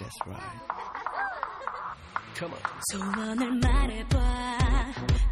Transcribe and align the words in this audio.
That's 0.00 0.26
right. 0.26 0.60
Come 2.34 2.52
on. 2.52 2.60
소원을 2.92 3.50
말해봐 3.60 4.58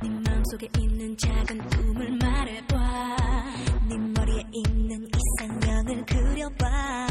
네 0.03 0.09
마음속에 0.09 0.69
있는 0.79 1.15
작은 1.19 1.69
꿈을 1.69 2.17
말해봐 2.17 3.17
네 3.89 3.97
머리에 3.99 4.43
있는 4.53 5.07
이상형을 5.15 6.07
그려봐 6.07 7.07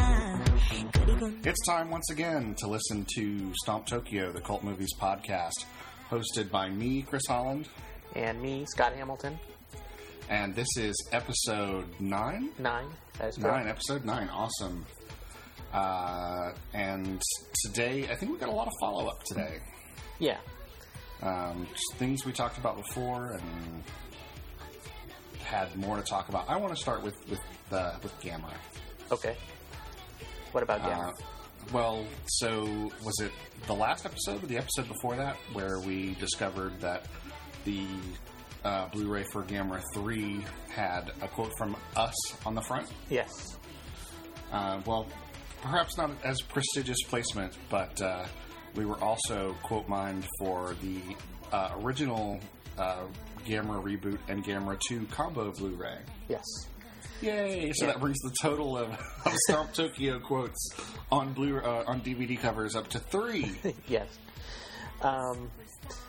그리고 0.94 1.28
It's 1.44 1.64
time 1.68 1.92
once 1.92 2.10
again 2.12 2.55
to 2.55 2.68
listen 2.68 3.05
to 3.16 3.52
Stomp 3.64 3.86
Tokyo, 3.86 4.32
the 4.32 4.41
Cult 4.41 4.64
Movies 4.64 4.94
podcast, 5.00 5.66
hosted 6.10 6.50
by 6.52 6.70
me, 6.70 7.04
Chris 7.04 7.23
Holland, 7.30 7.70
and 8.16 8.41
me, 8.41 8.66
Scott 8.66 8.94
Hamilton. 8.96 9.38
and 10.30 10.55
this 10.55 10.68
is 10.78 10.96
episode 11.12 11.86
nine. 12.00 12.50
Nine. 12.57 12.88
That 13.20 13.30
is 13.30 13.38
correct. 13.38 13.57
Nine, 13.57 13.68
episode 13.68 14.05
nine. 14.05 14.30
Awesome. 14.30 14.86
Uh, 15.72 16.52
and 16.72 17.20
today, 17.64 18.08
I 18.11 18.14
think 18.14 18.32
we 18.32 18.39
got 18.39 18.49
a 18.49 18.53
lot 18.53 18.66
of 18.66 18.72
follow 18.80 19.07
up 19.07 19.22
today. 19.25 19.58
Yeah. 20.18 20.39
Um, 21.22 21.66
things 21.96 22.25
we 22.25 22.32
talked 22.32 22.58
about 22.58 22.76
before 22.76 23.32
and 23.32 23.82
had 25.43 25.75
more 25.76 25.96
to 25.96 26.02
talk 26.02 26.29
about. 26.29 26.49
I 26.49 26.57
want 26.57 26.75
to 26.75 26.80
start 26.80 27.02
with 27.02 27.16
with 27.29 27.40
the 27.71 27.94
with 28.02 28.18
Gamera. 28.21 28.54
Okay. 29.11 29.36
What 30.52 30.63
about 30.63 30.82
Gamera? 30.82 31.08
Uh, 31.08 31.13
well, 31.72 32.05
so 32.27 32.64
was 33.05 33.20
it 33.20 33.33
the 33.66 33.75
last 33.75 34.06
episode 34.06 34.42
or 34.42 34.47
the 34.47 34.56
episode 34.56 34.88
before 34.88 35.16
that 35.16 35.36
where 35.52 35.80
we 35.80 36.14
discovered 36.14 36.80
that 36.80 37.06
the 37.64 37.84
uh, 38.64 38.88
Blu-ray 38.88 39.25
for 39.33 39.42
Gamera 39.42 39.83
3 39.94 40.44
had 40.70 41.12
a 41.20 41.28
quote 41.28 41.52
from 41.58 41.77
us 41.97 42.14
on 42.47 42.55
the 42.55 42.62
front? 42.62 42.88
yes. 43.11 43.30
Uh, 44.50 44.80
well, 44.86 45.06
perhaps 45.62 45.97
not 45.97 46.11
as 46.25 46.41
prestigious 46.41 46.98
placement, 47.08 47.53
but 47.69 48.00
uh, 48.00 48.25
we 48.75 48.84
were 48.84 48.98
also 48.98 49.55
quote 49.62 49.89
mined 49.89 50.27
for 50.38 50.74
the 50.83 51.00
uh, 51.52 51.70
original 51.80 52.41
uh, 52.78 53.02
Gamera 53.46 53.83
reboot 53.83 54.18
and 54.28 54.44
Gamera 54.44 54.78
2 54.88 55.06
combo 55.10 55.50
Blu-ray. 55.52 55.98
Yes. 56.28 56.44
Yay! 57.20 57.72
So 57.74 57.86
that 57.86 57.98
brings 58.00 58.18
the 58.18 58.34
total 58.41 58.78
of, 58.78 58.91
of 59.24 59.33
Stomp 59.48 59.72
Tokyo 59.72 60.20
quotes 60.20 60.70
on 61.10 61.33
blue 61.33 61.58
uh, 61.58 61.83
on 61.86 62.00
DVD 62.00 62.38
covers 62.38 62.77
up 62.77 62.88
to 62.88 63.00
three. 63.00 63.50
yes. 63.88 64.06
Um, 65.02 65.50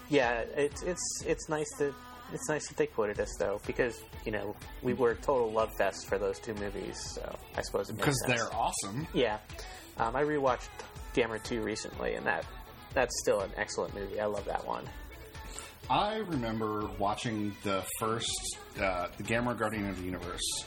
yeah. 0.10 0.44
It's 0.56 0.84
it's 0.84 1.24
it's 1.26 1.50
nice 1.50 1.70
that 1.80 1.94
it's 2.34 2.50
nice 2.50 2.68
that 2.68 2.78
they 2.78 2.88
quoted 2.88 3.20
us 3.20 3.36
though 3.40 3.60
because 3.66 4.02
you 4.26 4.32
know 4.32 4.56
we 4.82 4.94
were 4.94 5.16
total 5.16 5.52
love 5.52 5.70
fest 5.78 6.08
for 6.08 6.18
those 6.18 6.40
two 6.40 6.54
movies. 6.56 6.98
So 7.16 7.36
I 7.56 7.62
suppose 7.62 7.90
it 7.90 7.94
makes 7.94 8.06
because 8.06 8.24
they're 8.28 8.54
awesome. 8.54 9.08
Yeah. 9.14 9.38
Um, 9.98 10.16
I 10.16 10.24
rewatched 10.24 10.70
Gamera 11.14 11.44
2 11.44 11.62
recently, 11.62 12.16
and 12.16 12.26
that 12.26 12.46
that's 12.94 13.20
still 13.22 13.42
an 13.42 13.52
excellent 13.58 13.94
movie. 13.94 14.20
I 14.20 14.26
love 14.26 14.46
that 14.46 14.66
one. 14.66 14.86
I 15.90 16.18
remember 16.18 16.88
watching 17.00 17.56
the 17.64 17.84
first 18.00 18.58
uh, 18.80 19.08
the 19.18 19.24
Gamera 19.24 19.58
Guardian 19.58 19.90
of 19.90 19.98
the 19.98 20.04
Universe 20.04 20.66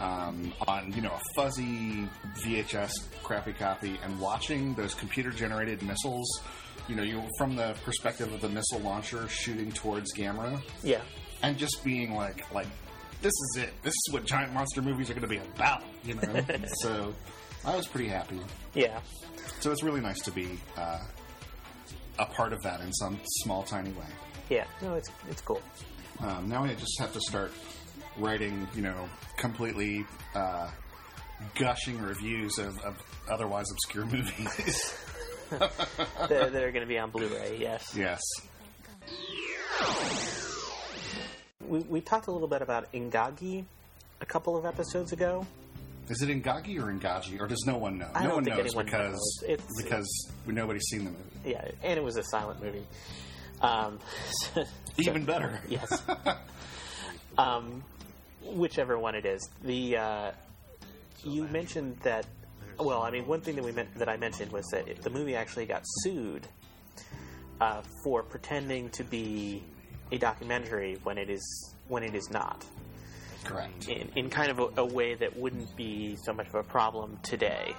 um, 0.00 0.52
on 0.66 0.92
you 0.92 1.02
know 1.02 1.12
a 1.12 1.20
fuzzy 1.36 2.08
VHS 2.42 2.92
crappy 3.22 3.52
copy, 3.52 3.98
and 4.02 4.18
watching 4.18 4.74
those 4.74 4.94
computer 4.94 5.30
generated 5.30 5.82
missiles. 5.82 6.40
You 6.88 6.96
know, 6.96 7.02
you 7.02 7.22
from 7.38 7.56
the 7.56 7.74
perspective 7.84 8.32
of 8.32 8.40
the 8.40 8.48
missile 8.48 8.80
launcher 8.80 9.26
shooting 9.28 9.72
towards 9.72 10.12
Gamera, 10.14 10.60
Yeah. 10.82 11.00
and 11.42 11.56
just 11.56 11.82
being 11.82 12.14
like, 12.14 12.52
like, 12.52 12.66
this 13.22 13.32
is 13.32 13.62
it. 13.62 13.70
This 13.82 13.94
is 14.06 14.12
what 14.12 14.26
giant 14.26 14.52
monster 14.52 14.82
movies 14.82 15.08
are 15.10 15.14
going 15.14 15.22
to 15.22 15.28
be 15.28 15.38
about. 15.38 15.82
You 16.04 16.14
know, 16.16 16.44
so 16.82 17.14
I 17.64 17.74
was 17.74 17.86
pretty 17.86 18.08
happy. 18.08 18.38
Yeah. 18.74 19.00
So 19.60 19.72
it's 19.72 19.82
really 19.82 20.02
nice 20.02 20.20
to 20.24 20.30
be 20.30 20.58
uh, 20.76 20.98
a 22.18 22.26
part 22.26 22.52
of 22.52 22.60
that 22.62 22.80
in 22.82 22.92
some 22.92 23.18
small, 23.42 23.62
tiny 23.62 23.92
way. 23.92 24.04
Yeah. 24.50 24.64
No, 24.82 24.94
it's 24.94 25.08
it's 25.30 25.40
cool. 25.40 25.62
Um, 26.20 26.48
now 26.50 26.64
I 26.64 26.74
just 26.74 26.98
have 27.00 27.14
to 27.14 27.20
start 27.22 27.50
writing, 28.18 28.68
you 28.76 28.82
know, 28.82 29.08
completely 29.38 30.04
uh, 30.34 30.70
gushing 31.54 31.98
reviews 32.00 32.58
of, 32.58 32.78
of 32.82 32.96
otherwise 33.30 33.64
obscure 33.72 34.04
movies. 34.16 34.94
That, 35.50 36.52
that 36.52 36.62
are 36.62 36.70
going 36.72 36.82
to 36.82 36.86
be 36.86 36.98
on 36.98 37.10
Blu-ray. 37.10 37.58
Yes. 37.58 37.94
yes. 37.96 38.20
We, 41.66 41.80
we 41.80 42.00
talked 42.00 42.26
a 42.26 42.30
little 42.32 42.48
bit 42.48 42.62
about 42.62 42.92
Ingagi 42.92 43.64
a 44.20 44.26
couple 44.26 44.56
of 44.56 44.66
episodes 44.66 45.12
ago. 45.12 45.46
Is 46.08 46.20
it 46.20 46.28
Ingagi 46.28 46.78
or 46.78 46.92
Ingaji, 46.92 47.40
or 47.40 47.46
does 47.46 47.64
no 47.66 47.78
one 47.78 47.98
know? 47.98 48.08
I 48.14 48.26
no 48.26 48.34
one 48.34 48.44
knows 48.44 48.74
because 48.74 49.12
knows. 49.12 49.42
It's- 49.48 49.66
because 49.82 50.30
nobody's 50.46 50.84
seen 50.90 51.04
the 51.04 51.10
movie. 51.10 51.22
Yeah, 51.46 51.66
and 51.82 51.98
it 51.98 52.02
was 52.02 52.16
a 52.16 52.24
silent 52.24 52.62
movie. 52.62 52.84
Um, 53.62 53.98
Even 54.98 55.24
better. 55.24 55.60
yes. 55.68 56.02
um, 57.38 57.82
whichever 58.42 58.98
one 58.98 59.14
it 59.14 59.24
is. 59.24 59.48
The 59.62 59.96
uh, 59.96 60.30
you 61.24 61.44
mentioned 61.44 61.96
that. 62.02 62.26
Well, 62.78 63.02
I 63.02 63.10
mean, 63.10 63.26
one 63.26 63.40
thing 63.40 63.56
that 63.56 63.64
we 63.64 63.72
meant, 63.72 63.94
that 63.96 64.08
I 64.08 64.16
mentioned 64.16 64.52
was 64.52 64.66
that 64.72 64.88
it, 64.88 65.02
the 65.02 65.10
movie 65.10 65.36
actually 65.36 65.66
got 65.66 65.82
sued 65.84 66.46
uh, 67.60 67.82
for 68.02 68.22
pretending 68.22 68.90
to 68.90 69.04
be 69.04 69.62
a 70.12 70.18
documentary 70.18 70.98
when 71.04 71.18
it 71.18 71.30
is 71.30 71.74
when 71.88 72.02
it 72.02 72.14
is 72.14 72.30
not. 72.30 72.64
Correct. 73.44 73.88
in, 73.88 74.08
in 74.16 74.30
kind 74.30 74.50
of 74.50 74.58
a, 74.58 74.80
a 74.80 74.84
way 74.86 75.14
that 75.16 75.36
wouldn't 75.36 75.76
be 75.76 76.16
so 76.16 76.32
much 76.32 76.48
of 76.48 76.54
a 76.54 76.62
problem 76.62 77.18
today. 77.22 77.74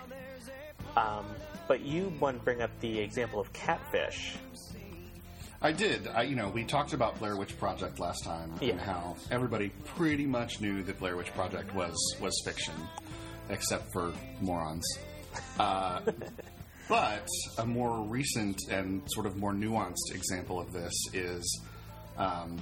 Um, 0.95 1.25
but 1.67 1.81
you 1.81 2.13
want 2.19 2.37
to 2.37 2.43
bring 2.43 2.61
up 2.61 2.69
the 2.81 2.99
example 2.99 3.39
of 3.39 3.51
catfish. 3.51 4.35
I 5.61 5.71
did. 5.71 6.07
I, 6.07 6.23
you 6.23 6.35
know, 6.35 6.49
we 6.49 6.63
talked 6.63 6.93
about 6.93 7.17
Blair 7.17 7.35
Witch 7.35 7.57
Project 7.57 7.99
last 7.99 8.23
time 8.23 8.53
Yeah. 8.61 8.73
and 8.73 8.79
how 8.81 9.15
everybody 9.31 9.69
pretty 9.95 10.27
much 10.27 10.61
knew 10.61 10.83
that 10.83 10.99
Blair 10.99 11.17
Witch 11.17 11.33
Project 11.33 11.73
was 11.73 11.95
was 12.21 12.39
fiction, 12.45 12.73
except 13.49 13.91
for 13.93 14.13
morons. 14.41 14.85
Uh, 15.59 16.01
but 16.89 17.27
a 17.57 17.65
more 17.65 18.03
recent 18.07 18.59
and 18.69 19.01
sort 19.07 19.25
of 19.25 19.37
more 19.37 19.53
nuanced 19.53 20.13
example 20.13 20.59
of 20.59 20.71
this 20.71 20.93
is 21.13 21.61
um, 22.17 22.57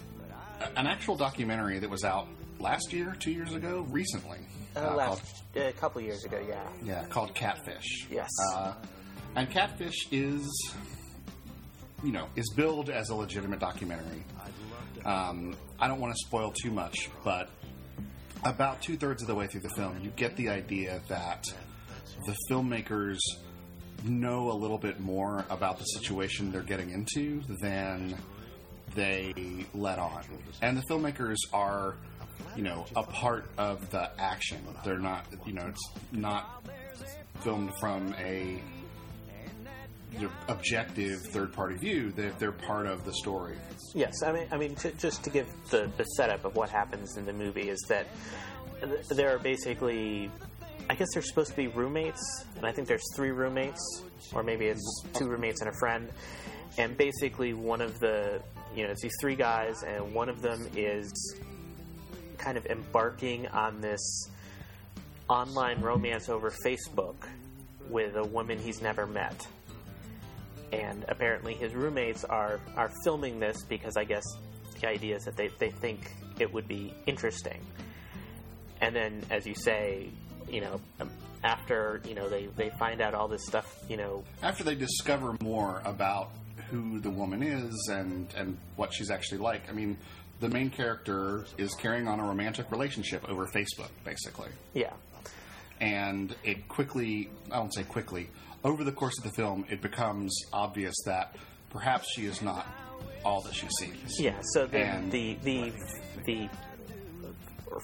an 0.75 0.87
actual 0.87 1.15
documentary 1.15 1.79
that 1.79 1.89
was 1.89 2.03
out 2.03 2.27
last 2.59 2.93
year, 2.93 3.15
two 3.19 3.31
years 3.31 3.53
ago, 3.53 3.85
recently. 3.89 4.39
Uh, 4.75 4.79
uh, 4.79 4.87
called, 4.87 4.97
last 4.97 5.43
a 5.55 5.71
couple 5.73 6.01
years 6.01 6.23
ago, 6.23 6.43
yeah. 6.47 6.63
yeah, 6.83 7.05
called 7.05 7.33
Catfish. 7.35 8.07
Yes. 8.09 8.29
Uh, 8.53 8.73
and 9.35 9.49
Catfish 9.49 10.07
is, 10.11 10.47
you 12.03 12.11
know, 12.11 12.27
is 12.35 12.51
billed 12.55 12.89
as 12.89 13.09
a 13.09 13.15
legitimate 13.15 13.59
documentary. 13.59 14.23
Um, 15.05 15.55
I 15.79 15.87
don't 15.87 15.99
want 15.99 16.13
to 16.13 16.19
spoil 16.25 16.51
too 16.51 16.71
much, 16.71 17.09
but 17.23 17.49
about 18.45 18.81
two 18.81 18.97
thirds 18.97 19.21
of 19.21 19.27
the 19.27 19.35
way 19.35 19.47
through 19.47 19.61
the 19.61 19.73
film, 19.75 19.99
you 20.01 20.11
get 20.15 20.35
the 20.35 20.49
idea 20.49 21.01
that 21.07 21.45
the 22.25 22.35
filmmakers 22.49 23.19
know 24.03 24.51
a 24.51 24.53
little 24.53 24.77
bit 24.77 24.99
more 24.99 25.45
about 25.49 25.77
the 25.77 25.85
situation 25.85 26.51
they're 26.51 26.61
getting 26.61 26.89
into 26.89 27.41
than 27.61 28.15
they 28.95 29.33
let 29.73 29.99
on. 29.99 30.23
And 30.61 30.77
the 30.77 30.83
filmmakers 30.89 31.37
are, 31.51 31.95
you 32.55 32.63
know, 32.63 32.85
a 32.95 33.03
part 33.03 33.45
of 33.57 33.89
the 33.91 34.09
action. 34.19 34.59
They're 34.83 34.99
not, 34.99 35.25
you 35.45 35.53
know, 35.53 35.67
it's 35.67 35.89
not 36.11 36.65
filmed 37.41 37.71
from 37.79 38.13
a 38.19 38.61
objective 40.47 41.21
third 41.31 41.53
party 41.53 41.75
view. 41.75 42.11
They're, 42.11 42.33
they're 42.39 42.51
part 42.51 42.85
of 42.85 43.05
the 43.05 43.13
story. 43.13 43.55
Yes, 43.93 44.13
I 44.25 44.31
mean, 44.31 44.47
I 44.51 44.57
mean, 44.57 44.75
to, 44.75 44.91
just 44.93 45.23
to 45.23 45.29
give 45.29 45.47
the, 45.69 45.89
the 45.97 46.03
setup 46.03 46.45
of 46.45 46.55
what 46.55 46.69
happens 46.69 47.17
in 47.17 47.25
the 47.25 47.33
movie 47.33 47.69
is 47.69 47.79
that 47.89 48.07
there 49.09 49.35
are 49.35 49.39
basically, 49.39 50.29
I 50.89 50.95
guess 50.95 51.07
they're 51.13 51.23
supposed 51.23 51.51
to 51.51 51.57
be 51.57 51.67
roommates, 51.67 52.45
and 52.57 52.65
I 52.65 52.71
think 52.71 52.87
there's 52.87 53.03
three 53.15 53.31
roommates, 53.31 54.03
or 54.33 54.43
maybe 54.43 54.65
it's 54.65 55.03
two 55.13 55.27
roommates 55.27 55.61
and 55.61 55.69
a 55.69 55.77
friend, 55.79 56.09
and 56.77 56.97
basically 56.97 57.53
one 57.53 57.81
of 57.81 57.99
the, 57.99 58.41
you 58.75 58.83
know, 58.83 58.91
it's 58.91 59.01
these 59.01 59.15
three 59.21 59.35
guys, 59.35 59.83
and 59.83 60.13
one 60.13 60.29
of 60.29 60.41
them 60.41 60.67
is 60.75 61.11
kind 62.37 62.57
of 62.57 62.65
embarking 62.65 63.47
on 63.47 63.79
this 63.79 64.29
online 65.29 65.79
romance 65.81 66.29
over 66.29 66.51
Facebook 66.65 67.15
with 67.89 68.15
a 68.15 68.23
woman 68.23 68.57
he's 68.57 68.81
never 68.81 69.05
met 69.05 69.47
and 70.73 71.05
apparently 71.07 71.53
his 71.53 71.73
roommates 71.73 72.23
are 72.23 72.59
are 72.75 72.91
filming 73.03 73.39
this 73.39 73.63
because 73.65 73.95
I 73.95 74.03
guess 74.03 74.23
the 74.79 74.89
idea 74.89 75.15
is 75.15 75.23
that 75.25 75.37
they, 75.37 75.49
they 75.59 75.69
think 75.69 76.11
it 76.39 76.51
would 76.51 76.67
be 76.67 76.93
interesting. 77.05 77.61
And 78.81 78.95
then, 78.95 79.23
as 79.29 79.45
you 79.45 79.55
say, 79.55 80.09
you 80.49 80.61
know, 80.61 80.81
um, 80.99 81.09
after 81.43 82.01
you 82.07 82.15
know 82.15 82.27
they, 82.27 82.47
they 82.57 82.69
find 82.71 83.01
out 83.01 83.13
all 83.13 83.27
this 83.27 83.45
stuff, 83.45 83.67
you 83.87 83.97
know, 83.97 84.23
After 84.41 84.63
they 84.63 84.75
discover 84.75 85.37
more 85.41 85.81
about 85.85 86.31
who 86.69 86.99
the 86.99 87.09
woman 87.09 87.43
is 87.43 87.89
and, 87.91 88.27
and 88.35 88.57
what 88.75 88.93
she's 88.93 89.11
actually 89.11 89.37
like, 89.37 89.69
I 89.69 89.73
mean, 89.73 89.95
the 90.39 90.49
main 90.49 90.69
character 90.71 91.45
is 91.57 91.73
carrying 91.75 92.07
on 92.07 92.19
a 92.19 92.23
romantic 92.23 92.71
relationship 92.71 93.29
over 93.29 93.45
Facebook, 93.45 93.89
basically. 94.03 94.49
yeah, 94.73 94.93
and 95.79 96.35
it 96.43 96.67
quickly, 96.67 97.29
I 97.51 97.59
won't 97.59 97.73
say 97.75 97.83
quickly, 97.83 98.29
over 98.63 98.83
the 98.83 98.91
course 98.91 99.17
of 99.17 99.23
the 99.25 99.31
film, 99.31 99.65
it 99.69 99.81
becomes 99.81 100.33
obvious 100.53 100.95
that 101.05 101.35
perhaps 101.69 102.07
she 102.13 102.25
is 102.25 102.41
not 102.41 102.65
all 103.25 103.41
that 103.41 103.53
she 103.53 103.67
seems. 103.79 104.19
Yeah. 104.19 104.39
So 104.53 104.65
the 104.65 104.79
And- 104.79 105.11
the 105.11 105.35
the 105.43 105.71
the 106.25 106.49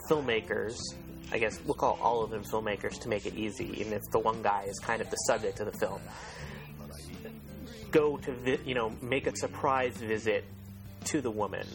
filmmakers, 0.09 0.77
I 1.31 1.37
guess 1.39 1.59
we'll 1.65 1.73
call 1.75 1.97
all 2.01 2.23
of 2.23 2.29
them 2.29 2.43
filmmakers 2.43 2.99
to 3.01 3.09
make 3.09 3.25
it 3.25 3.35
easy, 3.35 3.69
even 3.79 3.93
if 3.93 4.01
the 4.11 4.19
one 4.19 4.41
guy 4.41 4.63
is 4.67 4.79
kind 4.79 5.01
of 5.01 5.09
the 5.09 5.15
subject 5.27 5.59
of 5.59 5.71
the 5.71 5.77
film. 5.79 6.01
Go 7.91 8.17
to 8.17 8.31
vi- 8.33 8.59
you 8.65 8.75
know 8.75 8.91
make 9.01 9.25
a 9.27 9.35
surprise 9.35 9.95
visit 9.97 10.45
to 11.05 11.21
the 11.21 11.31
woman, 11.31 11.65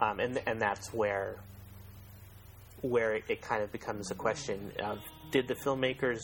um, 0.00 0.20
and 0.20 0.40
and 0.46 0.60
that's 0.62 0.92
where 0.94 1.36
where 2.82 3.14
it, 3.14 3.24
it 3.28 3.42
kind 3.42 3.62
of 3.62 3.72
becomes 3.72 4.10
a 4.10 4.14
question 4.14 4.70
of 4.82 5.00
did 5.32 5.48
the 5.48 5.54
filmmakers 5.54 6.20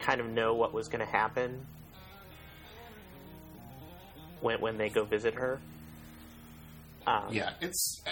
kind 0.00 0.20
of 0.20 0.28
know 0.28 0.54
what 0.54 0.72
was 0.72 0.88
going 0.88 1.04
to 1.04 1.10
happen 1.10 1.66
when 4.40 4.60
when 4.60 4.76
they 4.78 4.88
go 4.88 5.04
visit 5.04 5.34
her. 5.34 5.60
Um, 7.06 7.24
Yeah, 7.30 7.50
it's 7.60 8.02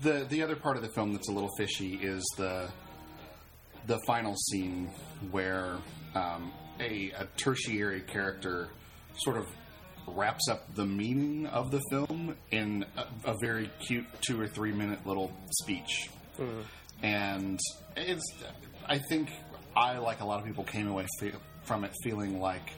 the 0.00 0.26
the 0.28 0.42
other 0.42 0.56
part 0.56 0.76
of 0.76 0.82
the 0.82 0.88
film 0.90 1.12
that's 1.12 1.28
a 1.28 1.32
little 1.32 1.50
fishy 1.56 1.94
is 1.94 2.24
the 2.36 2.68
the 3.86 3.98
final 4.06 4.34
scene 4.36 4.90
where 5.30 5.76
um, 6.14 6.52
a, 6.80 7.12
a 7.12 7.26
tertiary 7.36 8.00
character 8.00 8.68
sort 9.18 9.36
of 9.36 9.46
wraps 10.08 10.48
up 10.48 10.74
the 10.74 10.84
meaning 10.84 11.46
of 11.46 11.70
the 11.70 11.80
film 11.90 12.34
in 12.50 12.84
a, 12.96 13.30
a 13.30 13.34
very 13.40 13.70
cute 13.80 14.06
two 14.20 14.40
or 14.40 14.46
three 14.48 14.72
minute 14.72 15.06
little 15.06 15.32
speech, 15.50 16.08
and 17.02 17.58
it's 17.96 18.24
I 18.88 18.98
think 18.98 19.30
I 19.76 19.98
like 19.98 20.20
a 20.20 20.24
lot 20.24 20.40
of 20.40 20.46
people 20.46 20.64
came 20.64 20.88
away 20.88 21.06
fe- 21.20 21.34
from 21.64 21.84
it 21.84 21.92
feeling 22.02 22.40
like 22.40 22.72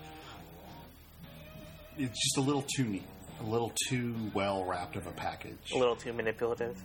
it's 1.97 2.19
just 2.25 2.39
a 2.39 2.41
little 2.41 2.65
too 2.77 2.85
neat, 2.85 3.07
a 3.41 3.45
little 3.45 3.73
too 3.89 4.15
well 4.35 4.65
wrapped 4.65 4.97
of 4.97 5.07
a 5.07 5.13
package. 5.13 5.73
a 5.75 5.79
little 5.79 5.97
too 5.97 6.13
manipulative. 6.13 6.77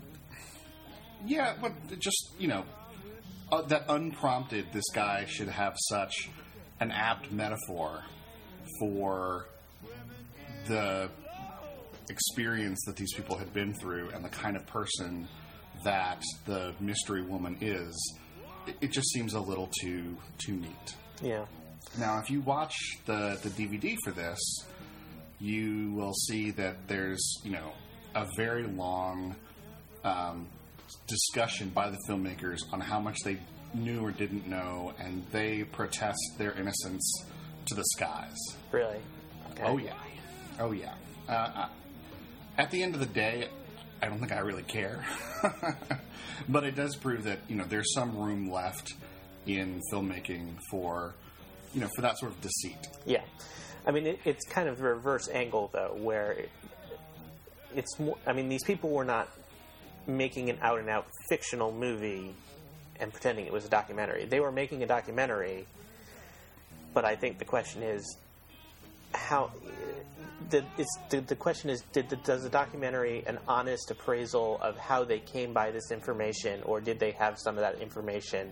Yeah, 1.25 1.55
but 1.61 1.71
just 1.99 2.33
you 2.37 2.47
know, 2.47 2.63
uh, 3.51 3.61
that 3.63 3.85
unprompted, 3.89 4.67
this 4.73 4.89
guy 4.93 5.25
should 5.27 5.47
have 5.49 5.75
such 5.89 6.29
an 6.79 6.91
apt 6.91 7.31
metaphor 7.31 8.03
for 8.79 9.47
the 10.67 11.09
experience 12.09 12.83
that 12.85 12.95
these 12.95 13.13
people 13.13 13.37
had 13.37 13.53
been 13.53 13.73
through 13.73 14.09
and 14.09 14.23
the 14.23 14.29
kind 14.29 14.55
of 14.57 14.65
person 14.67 15.27
that 15.83 16.21
the 16.45 16.73
mystery 16.79 17.21
woman 17.21 17.57
is. 17.61 18.17
It, 18.67 18.75
it 18.81 18.91
just 18.91 19.09
seems 19.11 19.33
a 19.33 19.39
little 19.39 19.69
too 19.81 20.17
too 20.37 20.53
neat. 20.53 20.95
Yeah. 21.21 21.45
Now, 21.97 22.19
if 22.19 22.29
you 22.29 22.41
watch 22.41 22.75
the, 23.05 23.37
the 23.43 23.49
DVD 23.49 23.95
for 24.03 24.11
this, 24.11 24.39
you 25.39 25.91
will 25.93 26.13
see 26.13 26.51
that 26.51 26.87
there's, 26.87 27.41
you 27.43 27.51
know, 27.51 27.71
a 28.15 28.27
very 28.35 28.63
long 28.63 29.35
um, 30.03 30.47
discussion 31.07 31.69
by 31.69 31.89
the 31.89 31.97
filmmakers 32.09 32.59
on 32.71 32.79
how 32.79 32.99
much 32.99 33.17
they 33.23 33.37
knew 33.73 34.01
or 34.01 34.11
didn't 34.11 34.47
know, 34.47 34.93
and 34.99 35.25
they 35.31 35.63
protest 35.65 36.19
their 36.37 36.53
innocence 36.53 37.25
to 37.65 37.75
the 37.75 37.83
skies. 37.95 38.37
Really. 38.71 38.97
Okay. 39.51 39.63
Oh, 39.63 39.77
yeah. 39.77 39.93
Oh, 40.59 40.71
yeah. 40.71 40.93
Uh, 41.27 41.31
uh, 41.31 41.67
at 42.57 42.71
the 42.71 42.81
end 42.81 42.95
of 42.95 42.99
the 42.99 43.07
day, 43.07 43.49
I 44.03 44.07
don't 44.07 44.19
think 44.19 44.33
I 44.33 44.39
really 44.39 44.63
care. 44.63 45.05
but 46.49 46.65
it 46.65 46.75
does 46.75 46.97
prove 46.97 47.23
that, 47.23 47.39
you 47.47 47.55
know, 47.55 47.63
there's 47.63 47.93
some 47.93 48.17
room 48.17 48.51
left 48.51 48.95
in 49.47 49.79
filmmaking 49.93 50.57
for, 50.69 51.15
you 51.73 51.79
know, 51.79 51.87
for 51.95 52.01
that 52.01 52.19
sort 52.19 52.33
of 52.33 52.41
deceit. 52.41 52.89
Yeah. 53.05 53.21
I 53.87 53.91
mean, 53.91 54.05
it, 54.05 54.19
it's 54.25 54.45
kind 54.45 54.67
of 54.67 54.77
the 54.77 54.83
reverse 54.83 55.29
angle 55.29 55.69
though, 55.71 55.95
where 55.97 56.33
it, 56.33 56.49
it's 57.73 57.97
more. 57.97 58.17
I 58.27 58.33
mean, 58.33 58.49
these 58.49 58.65
people 58.65 58.89
were 58.89 59.05
not 59.05 59.29
making 60.05 60.49
an 60.49 60.57
out 60.61 60.79
and 60.79 60.89
out 60.89 61.07
fictional 61.29 61.71
movie 61.71 62.35
and 62.99 63.09
pretending 63.09 63.45
it 63.45 63.53
was 63.53 63.63
a 63.63 63.69
documentary. 63.69 64.25
They 64.25 64.41
were 64.41 64.51
making 64.51 64.83
a 64.83 64.85
documentary, 64.85 65.65
but 66.93 67.05
I 67.05 67.15
think 67.15 67.39
the 67.39 67.45
question 67.45 67.83
is 67.83 68.17
how. 69.13 69.51
The, 70.49 70.63
it's, 70.77 70.97
the, 71.09 71.21
the 71.21 71.35
question 71.35 71.69
is 71.69 71.81
did 71.93 72.09
the, 72.09 72.15
does 72.17 72.43
the 72.43 72.49
documentary 72.49 73.23
an 73.25 73.39
honest 73.47 73.91
appraisal 73.91 74.59
of 74.61 74.77
how 74.77 75.03
they 75.03 75.19
came 75.19 75.53
by 75.53 75.71
this 75.71 75.91
information 75.91 76.61
or 76.63 76.81
did 76.81 76.99
they 76.99 77.11
have 77.11 77.39
some 77.39 77.55
of 77.55 77.61
that 77.61 77.79
information 77.81 78.51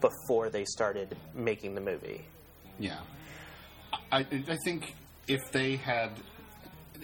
before 0.00 0.48
they 0.50 0.64
started 0.64 1.16
making 1.34 1.74
the 1.74 1.80
movie 1.80 2.24
Yeah, 2.78 2.98
I, 4.10 4.20
I 4.48 4.56
think 4.64 4.94
if 5.28 5.40
they 5.52 5.76
had 5.76 6.10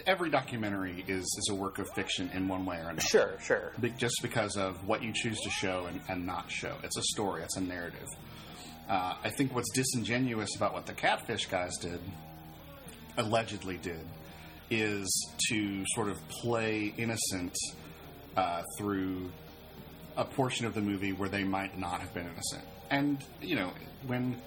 every 0.05 0.29
documentary 0.29 1.03
is 1.07 1.23
is 1.23 1.49
a 1.51 1.55
work 1.55 1.77
of 1.79 1.87
fiction 1.93 2.29
in 2.33 2.47
one 2.47 2.65
way 2.65 2.77
or 2.77 2.89
another. 2.89 3.01
sure 3.01 3.37
sure 3.41 3.71
Be- 3.79 3.91
just 3.91 4.15
because 4.21 4.57
of 4.57 4.85
what 4.87 5.03
you 5.03 5.11
choose 5.13 5.39
to 5.41 5.49
show 5.49 5.85
and, 5.87 5.99
and 6.09 6.25
not 6.25 6.49
show. 6.51 6.75
It's 6.83 6.97
a 6.97 7.03
story. 7.03 7.43
It's 7.43 7.57
a 7.57 7.61
narrative. 7.61 8.07
Uh, 8.89 9.13
I 9.23 9.29
think 9.29 9.53
what's 9.53 9.69
disingenuous 9.71 10.49
about 10.55 10.73
what 10.73 10.85
the 10.87 10.93
Catfish 10.93 11.45
guys 11.45 11.77
did, 11.77 11.99
allegedly 13.17 13.77
did, 13.77 14.05
is 14.69 15.29
to 15.49 15.83
sort 15.95 16.09
of 16.09 16.17
play 16.29 16.93
innocent 16.97 17.55
uh, 18.37 18.61
through 18.77 19.29
a 20.17 20.25
portion 20.25 20.65
of 20.65 20.73
the 20.73 20.81
movie 20.81 21.13
where 21.13 21.29
they 21.29 21.43
might 21.43 21.77
not 21.77 22.01
have 22.01 22.13
been 22.13 22.25
innocent. 22.25 22.63
And 22.89 23.23
you 23.41 23.55
know, 23.55 23.71
when 24.05 24.41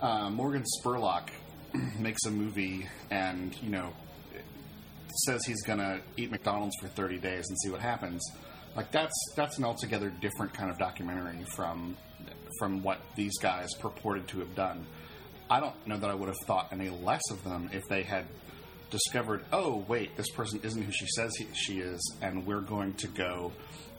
uh, 0.00 0.30
Morgan 0.30 0.64
Spurlock 0.78 1.28
makes 1.98 2.24
a 2.26 2.30
movie 2.30 2.88
and 3.10 3.56
you 3.62 3.70
know 3.70 3.92
says 5.26 5.44
he's 5.44 5.62
gonna 5.62 6.00
eat 6.16 6.30
McDonald's 6.30 6.74
for 6.80 6.88
30 6.88 7.18
days 7.18 7.44
and 7.48 7.58
see 7.60 7.70
what 7.70 7.80
happens. 7.80 8.22
Like 8.76 8.90
that's 8.90 9.14
that's 9.36 9.58
an 9.58 9.64
altogether 9.64 10.10
different 10.20 10.52
kind 10.52 10.70
of 10.70 10.78
documentary 10.78 11.44
from 11.54 11.96
from 12.58 12.82
what 12.82 13.00
these 13.16 13.36
guys 13.38 13.68
purported 13.74 14.28
to 14.28 14.40
have 14.40 14.54
done. 14.54 14.86
I 15.50 15.60
don't 15.60 15.74
know 15.86 15.98
that 15.98 16.08
I 16.10 16.14
would 16.14 16.28
have 16.28 16.38
thought 16.46 16.68
any 16.72 16.88
less 16.88 17.22
of 17.30 17.44
them 17.44 17.70
if 17.72 17.82
they 17.88 18.02
had 18.02 18.24
discovered, 18.90 19.44
oh 19.52 19.84
wait, 19.88 20.16
this 20.16 20.30
person 20.30 20.60
isn't 20.62 20.80
who 20.82 20.92
she 20.92 21.06
says 21.06 21.34
he, 21.36 21.46
she 21.54 21.80
is, 21.80 22.16
and 22.22 22.46
we're 22.46 22.60
going 22.60 22.94
to 22.94 23.08
go 23.08 23.52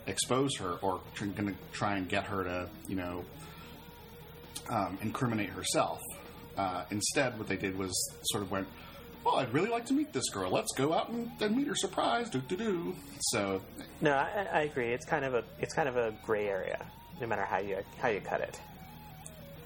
expose 0.07 0.55
her 0.57 0.73
or 0.81 1.01
tr- 1.15 1.25
going 1.25 1.47
to 1.49 1.55
try 1.71 1.97
and 1.97 2.07
get 2.07 2.23
her 2.25 2.43
to 2.43 2.69
you 2.87 2.95
know 2.95 3.25
um, 4.69 4.97
incriminate 5.01 5.49
herself. 5.49 6.01
Uh, 6.57 6.85
instead, 6.91 7.37
what 7.37 7.47
they 7.47 7.57
did 7.57 7.77
was 7.77 7.91
sort 8.31 8.41
of 8.43 8.49
went, 8.51 8.67
"Well, 9.23 9.35
I'd 9.35 9.53
really 9.53 9.69
like 9.69 9.85
to 9.87 9.93
meet 9.93 10.13
this 10.13 10.29
girl. 10.29 10.49
Let's 10.51 10.71
go 10.75 10.93
out 10.93 11.09
and, 11.09 11.29
and 11.41 11.55
meet 11.55 11.67
her. 11.67 11.75
Surprise! 11.75 12.29
Do 12.29 12.39
do 12.39 12.55
do." 12.55 12.95
So, 13.19 13.61
No, 14.01 14.13
I, 14.13 14.47
I 14.51 14.61
agree. 14.61 14.93
It's 14.93 15.05
kind 15.05 15.25
of 15.25 15.33
a 15.33 15.43
it's 15.59 15.73
kind 15.73 15.89
of 15.89 15.97
a 15.97 16.15
gray 16.25 16.47
area, 16.47 16.85
no 17.19 17.27
matter 17.27 17.43
how 17.43 17.57
you 17.59 17.77
how 18.01 18.07
you 18.07 18.21
cut 18.21 18.41
it. 18.41 18.59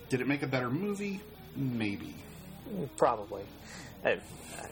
did 0.09 0.19
it 0.21 0.27
make 0.27 0.41
a 0.43 0.47
better 0.47 0.69
movie? 0.69 1.21
Maybe. 1.59 2.15
Probably. 2.97 3.43
I, 4.05 4.19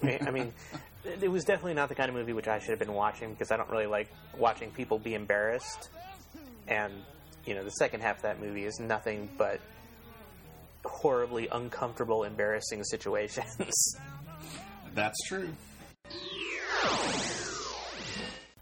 I 0.02 0.06
mean, 0.06 0.20
I 0.22 0.32
mean, 0.32 0.54
it 1.22 1.30
was 1.30 1.44
definitely 1.44 1.74
not 1.74 1.90
the 1.90 1.96
kind 1.96 2.10
of 2.10 2.16
movie 2.16 2.34
which 2.34 2.48
I 2.48 2.60
should 2.60 2.70
have 2.70 2.80
been 2.80 2.94
watching 2.94 3.32
because 3.34 3.52
I 3.52 3.58
don't 3.58 3.70
really 3.70 3.88
like 3.88 4.10
watching 4.38 4.72
people 4.72 4.98
be 4.98 5.14
embarrassed. 5.14 5.90
And 6.68 6.94
you 7.46 7.56
know, 7.56 7.64
the 7.64 7.72
second 7.72 8.02
half 8.02 8.18
of 8.18 8.22
that 8.24 8.40
movie 8.42 8.66
is 8.66 8.80
nothing 8.80 9.30
but 9.38 9.60
horribly 10.86 11.48
uncomfortable, 11.50 12.24
embarrassing 12.24 12.84
situations. 12.84 13.98
That's 14.96 15.18
true. 15.28 15.50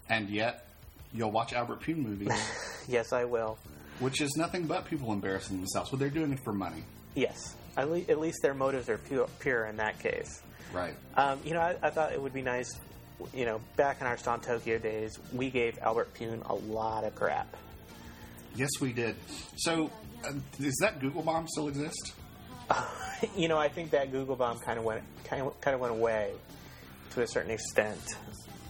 And 0.09 0.29
yet, 0.29 0.67
you'll 1.13 1.31
watch 1.31 1.53
Albert 1.53 1.81
Pyun 1.81 1.97
movies, 1.97 2.31
yes, 2.87 3.11
I 3.11 3.25
will. 3.25 3.57
which 3.99 4.21
is 4.21 4.35
nothing 4.37 4.65
but 4.67 4.85
people 4.85 5.11
embarrassing 5.13 5.57
themselves, 5.57 5.89
but 5.89 5.99
they're 5.99 6.09
doing 6.09 6.31
it 6.31 6.39
for 6.43 6.53
money. 6.53 6.83
Yes, 7.15 7.55
at, 7.77 7.89
le- 7.89 7.99
at 8.09 8.19
least 8.19 8.39
their 8.41 8.53
motives 8.53 8.89
are 8.89 8.97
pure, 8.97 9.27
pure 9.39 9.65
in 9.65 9.77
that 9.77 9.99
case. 9.99 10.41
Right. 10.73 10.95
Um, 11.15 11.39
you 11.45 11.53
know, 11.53 11.61
I, 11.61 11.75
I 11.81 11.89
thought 11.89 12.11
it 12.13 12.21
would 12.21 12.33
be 12.33 12.41
nice. 12.41 12.69
You 13.33 13.45
know, 13.45 13.61
back 13.77 14.01
in 14.01 14.07
our 14.07 14.17
Stomp 14.17 14.43
Tokyo 14.43 14.77
days, 14.77 15.17
we 15.33 15.49
gave 15.49 15.77
Albert 15.81 16.13
Pyun 16.15 16.47
a 16.49 16.53
lot 16.55 17.03
of 17.05 17.15
crap. 17.15 17.47
Yes, 18.55 18.69
we 18.81 18.91
did. 18.93 19.15
So, 19.57 19.89
uh, 20.25 20.33
does 20.59 20.75
that 20.81 20.99
Google 20.99 21.21
bomb 21.21 21.47
still 21.47 21.67
exist? 21.69 22.13
you 23.37 23.47
know, 23.47 23.57
I 23.57 23.69
think 23.69 23.91
that 23.91 24.11
Google 24.11 24.35
bomb 24.35 24.59
kind 24.59 24.77
of 24.79 24.85
went 24.85 25.03
kind 25.23 25.41
of, 25.43 25.59
kind 25.61 25.75
of 25.75 25.81
went 25.81 25.93
away 25.93 26.31
to 27.11 27.21
a 27.21 27.27
certain 27.27 27.51
extent. 27.51 27.99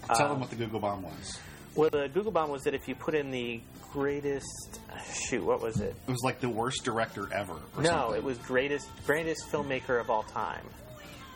Tell 0.07 0.23
Um, 0.27 0.29
them 0.33 0.39
what 0.41 0.49
the 0.51 0.55
Google 0.57 0.79
bomb 0.79 1.01
was. 1.03 1.39
Well, 1.75 1.89
the 1.89 2.07
Google 2.07 2.31
bomb 2.31 2.49
was 2.49 2.63
that 2.63 2.73
if 2.75 2.87
you 2.87 2.95
put 2.95 3.15
in 3.15 3.31
the 3.31 3.61
greatest 3.95 4.81
shoot, 5.29 5.41
what 5.41 5.61
was 5.61 5.79
it? 5.79 5.95
It 6.05 6.11
was 6.11 6.21
like 6.21 6.41
the 6.41 6.49
worst 6.49 6.83
director 6.83 7.29
ever. 7.33 7.53
Or 7.77 7.81
no, 7.81 7.89
something. 7.89 8.17
it 8.17 8.23
was 8.25 8.37
greatest 8.39 8.89
greatest 9.05 9.49
filmmaker 9.49 10.01
of 10.01 10.09
all 10.09 10.23
time. 10.23 10.65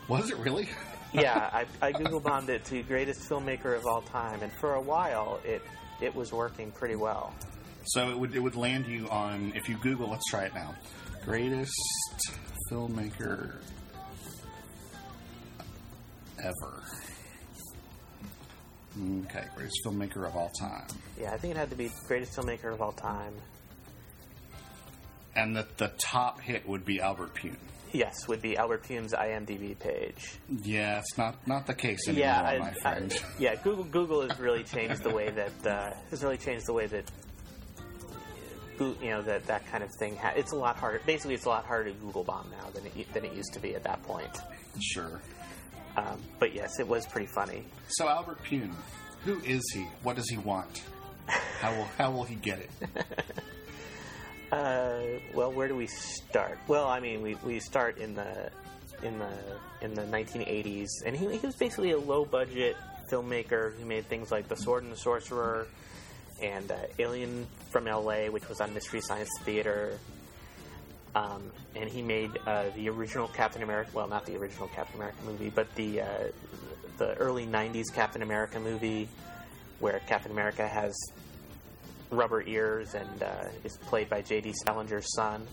Was 0.08 0.30
it 0.30 0.36
really? 0.36 0.68
Yeah, 1.14 1.48
I, 1.52 1.64
I 1.80 1.92
Google 1.92 2.20
bombed 2.20 2.50
it 2.50 2.66
to 2.66 2.82
greatest 2.82 3.22
filmmaker 3.22 3.74
of 3.74 3.86
all 3.86 4.02
time, 4.02 4.42
and 4.42 4.52
for 4.52 4.74
a 4.74 4.80
while 4.80 5.40
it 5.42 5.62
it 6.02 6.14
was 6.14 6.32
working 6.32 6.70
pretty 6.70 6.96
well. 6.96 7.32
So 7.86 8.10
it 8.10 8.18
would 8.18 8.36
it 8.36 8.40
would 8.40 8.56
land 8.56 8.86
you 8.86 9.08
on 9.08 9.54
if 9.56 9.66
you 9.66 9.78
Google. 9.78 10.10
Let's 10.10 10.28
try 10.28 10.44
it 10.44 10.54
now. 10.54 10.74
Greatest 11.24 11.72
filmmaker 12.70 13.54
ever. 16.38 16.82
Okay, 18.98 19.44
greatest 19.54 19.80
filmmaker 19.84 20.26
of 20.26 20.34
all 20.36 20.50
time. 20.50 20.86
Yeah, 21.20 21.32
I 21.32 21.36
think 21.38 21.54
it 21.54 21.56
had 21.56 21.70
to 21.70 21.76
be 21.76 21.90
greatest 22.08 22.36
filmmaker 22.36 22.72
of 22.72 22.82
all 22.82 22.92
time. 22.92 23.34
And 25.36 25.54
the 25.56 25.66
the 25.76 25.88
top 25.98 26.40
hit 26.40 26.68
would 26.68 26.84
be 26.84 27.00
Albert 27.00 27.34
Pyun. 27.34 27.56
Yes, 27.92 28.26
would 28.28 28.42
be 28.42 28.56
Albert 28.56 28.84
Pyun's 28.84 29.12
IMDb 29.12 29.78
page. 29.78 30.34
Yeah, 30.62 30.98
it's 30.98 31.16
not 31.16 31.46
not 31.46 31.66
the 31.66 31.74
case 31.74 32.08
anymore, 32.08 32.26
yeah, 32.26 32.42
I- 32.42 32.58
my 32.58 32.74
I- 32.84 33.08
yeah. 33.38 33.54
Google 33.56 33.84
Google 33.84 34.28
has 34.28 34.38
really 34.40 34.64
changed 34.64 35.02
the 35.04 35.10
way 35.10 35.30
that 35.30 35.66
uh, 35.66 35.94
has 36.10 36.22
really 36.24 36.38
changed 36.38 36.66
the 36.66 36.72
way 36.72 36.86
that 36.86 37.10
you 38.80 39.10
know 39.10 39.22
that 39.22 39.46
that 39.46 39.66
kind 39.70 39.84
of 39.84 39.90
thing. 40.00 40.16
Ha- 40.16 40.32
it's 40.36 40.52
a 40.52 40.56
lot 40.56 40.76
harder. 40.76 41.00
Basically, 41.06 41.34
it's 41.34 41.44
a 41.44 41.48
lot 41.48 41.64
harder 41.64 41.90
to 41.92 41.96
Google 41.98 42.24
bomb 42.24 42.50
now 42.50 42.70
than 42.70 42.86
it 42.86 43.12
than 43.12 43.24
it 43.24 43.34
used 43.34 43.52
to 43.54 43.60
be 43.60 43.74
at 43.76 43.84
that 43.84 44.02
point. 44.02 44.36
sure. 44.80 45.20
Um, 45.96 46.20
but 46.38 46.54
yes, 46.54 46.78
it 46.78 46.86
was 46.86 47.06
pretty 47.06 47.26
funny. 47.26 47.64
So 47.88 48.08
Albert 48.08 48.42
Pyun, 48.44 48.72
who 49.24 49.40
is 49.40 49.62
he? 49.72 49.86
What 50.02 50.16
does 50.16 50.28
he 50.28 50.38
want? 50.38 50.82
How 51.26 51.74
will 51.74 51.88
how 51.98 52.10
will 52.10 52.24
he 52.24 52.36
get 52.36 52.58
it? 52.60 52.70
Uh, 54.52 54.98
well, 55.32 55.52
where 55.52 55.68
do 55.68 55.76
we 55.76 55.86
start? 55.86 56.58
Well, 56.66 56.88
I 56.88 56.98
mean, 56.98 57.22
we, 57.22 57.36
we 57.44 57.60
start 57.60 57.98
in 57.98 58.14
the 58.16 58.50
in 59.02 59.18
the 59.18 59.30
in 59.80 59.94
the 59.94 60.02
1980s, 60.02 60.88
and 61.06 61.16
he, 61.16 61.36
he 61.36 61.46
was 61.46 61.54
basically 61.54 61.92
a 61.92 61.98
low 61.98 62.24
budget 62.24 62.76
filmmaker 63.08 63.76
who 63.76 63.84
made 63.84 64.06
things 64.06 64.32
like 64.32 64.48
The 64.48 64.56
Sword 64.56 64.82
and 64.82 64.92
the 64.92 64.96
Sorcerer 64.96 65.68
and 66.42 66.70
uh, 66.70 66.76
Alien 66.98 67.46
from 67.70 67.86
L.A., 67.86 68.28
which 68.28 68.48
was 68.48 68.60
on 68.60 68.74
Mystery 68.74 69.00
Science 69.00 69.30
Theater. 69.42 69.98
Um, 71.14 71.50
and 71.74 71.88
he 71.88 72.02
made 72.02 72.30
uh, 72.46 72.66
the 72.76 72.88
original 72.88 73.28
Captain 73.28 73.62
America. 73.62 73.90
Well, 73.94 74.08
not 74.08 74.26
the 74.26 74.36
original 74.36 74.68
Captain 74.68 74.96
America 74.96 75.18
movie, 75.26 75.50
but 75.50 75.72
the 75.74 76.02
uh, 76.02 76.06
the 76.98 77.14
early 77.14 77.46
'90s 77.46 77.92
Captain 77.92 78.22
America 78.22 78.60
movie, 78.60 79.08
where 79.80 80.00
Captain 80.06 80.30
America 80.30 80.66
has 80.66 80.94
rubber 82.10 82.42
ears 82.42 82.94
and 82.94 83.22
uh, 83.22 83.44
is 83.64 83.76
played 83.76 84.08
by 84.08 84.22
J.D. 84.22 84.54
Salinger's 84.64 85.12
son. 85.14 85.46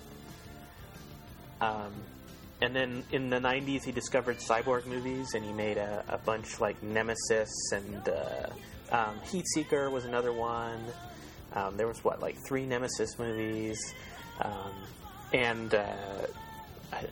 Um, 1.61 1.93
and 2.61 2.75
then 2.75 3.03
in 3.11 3.29
the 3.29 3.37
90s, 3.37 3.83
he 3.83 3.91
discovered 3.91 4.37
cyborg 4.37 4.85
movies 4.87 5.33
and 5.35 5.45
he 5.45 5.53
made 5.53 5.77
a, 5.77 6.03
a 6.09 6.17
bunch 6.17 6.59
like 6.59 6.81
Nemesis 6.81 7.71
and 7.71 8.09
uh, 8.09 8.49
um, 8.91 9.19
Heatseeker 9.25 9.91
was 9.91 10.05
another 10.05 10.33
one. 10.33 10.83
Um, 11.53 11.77
there 11.77 11.87
was 11.87 12.03
what, 12.03 12.19
like 12.21 12.35
three 12.47 12.65
Nemesis 12.65 13.19
movies. 13.19 13.79
And 15.33 15.73
uh, 15.73 15.85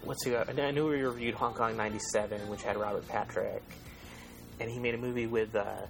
let's 0.05 0.23
see, 0.23 0.35
I 0.35 0.43
I 0.43 0.71
knew 0.71 0.87
we 0.87 1.01
reviewed 1.01 1.35
Hong 1.35 1.53
Kong 1.53 1.75
97, 1.75 2.47
which 2.47 2.63
had 2.63 2.77
Robert 2.77 3.07
Patrick. 3.07 3.63
And 4.59 4.69
he 4.69 4.79
made 4.79 4.95
a 4.95 4.99
movie 4.99 5.27
with. 5.27 5.55
Uh, 5.55 5.85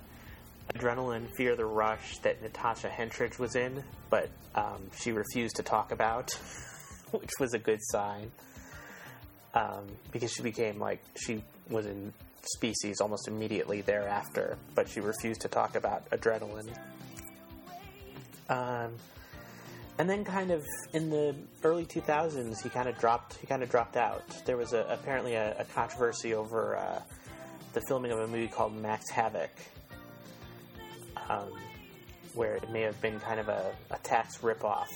Adrenaline, 0.73 1.27
Fear 1.37 1.55
the 1.55 1.65
Rush 1.65 2.17
that 2.19 2.41
Natasha 2.41 2.89
Henstridge 2.89 3.37
was 3.37 3.55
in, 3.55 3.83
but 4.09 4.29
um, 4.55 4.81
she 4.97 5.11
refused 5.11 5.57
to 5.57 5.63
talk 5.63 5.91
about, 5.91 6.31
which 7.11 7.29
was 7.39 7.53
a 7.53 7.59
good 7.59 7.79
sign. 7.81 8.31
Um, 9.53 9.85
because 10.11 10.33
she 10.33 10.41
became 10.41 10.79
like, 10.79 11.01
she 11.15 11.41
was 11.69 11.85
in 11.85 12.13
Species 12.43 13.01
almost 13.01 13.27
immediately 13.27 13.81
thereafter, 13.81 14.57
but 14.75 14.87
she 14.87 14.99
refused 14.99 15.41
to 15.41 15.47
talk 15.47 15.75
about 15.75 16.07
Adrenaline. 16.11 16.69
Um, 18.49 18.91
and 19.97 20.09
then, 20.09 20.25
kind 20.25 20.51
of 20.51 20.63
in 20.93 21.09
the 21.09 21.35
early 21.63 21.85
2000s, 21.85 22.61
he 22.61 22.69
kind 22.69 22.89
of 22.89 22.99
dropped. 22.99 23.35
He 23.35 23.47
kind 23.47 23.63
of 23.63 23.69
dropped 23.69 23.95
out. 23.95 24.23
There 24.45 24.57
was 24.57 24.73
a, 24.73 24.85
apparently 24.89 25.35
a, 25.35 25.57
a 25.57 25.63
controversy 25.63 26.33
over 26.33 26.75
uh, 26.75 27.01
the 27.73 27.81
filming 27.87 28.11
of 28.11 28.19
a 28.19 28.27
movie 28.27 28.47
called 28.47 28.75
Max 28.75 29.09
Havoc, 29.09 29.51
um, 31.29 31.49
where 32.33 32.55
it 32.55 32.69
may 32.71 32.81
have 32.81 32.99
been 33.01 33.19
kind 33.21 33.39
of 33.39 33.47
a, 33.47 33.73
a 33.91 33.97
tax 33.99 34.39
ripoff 34.39 34.87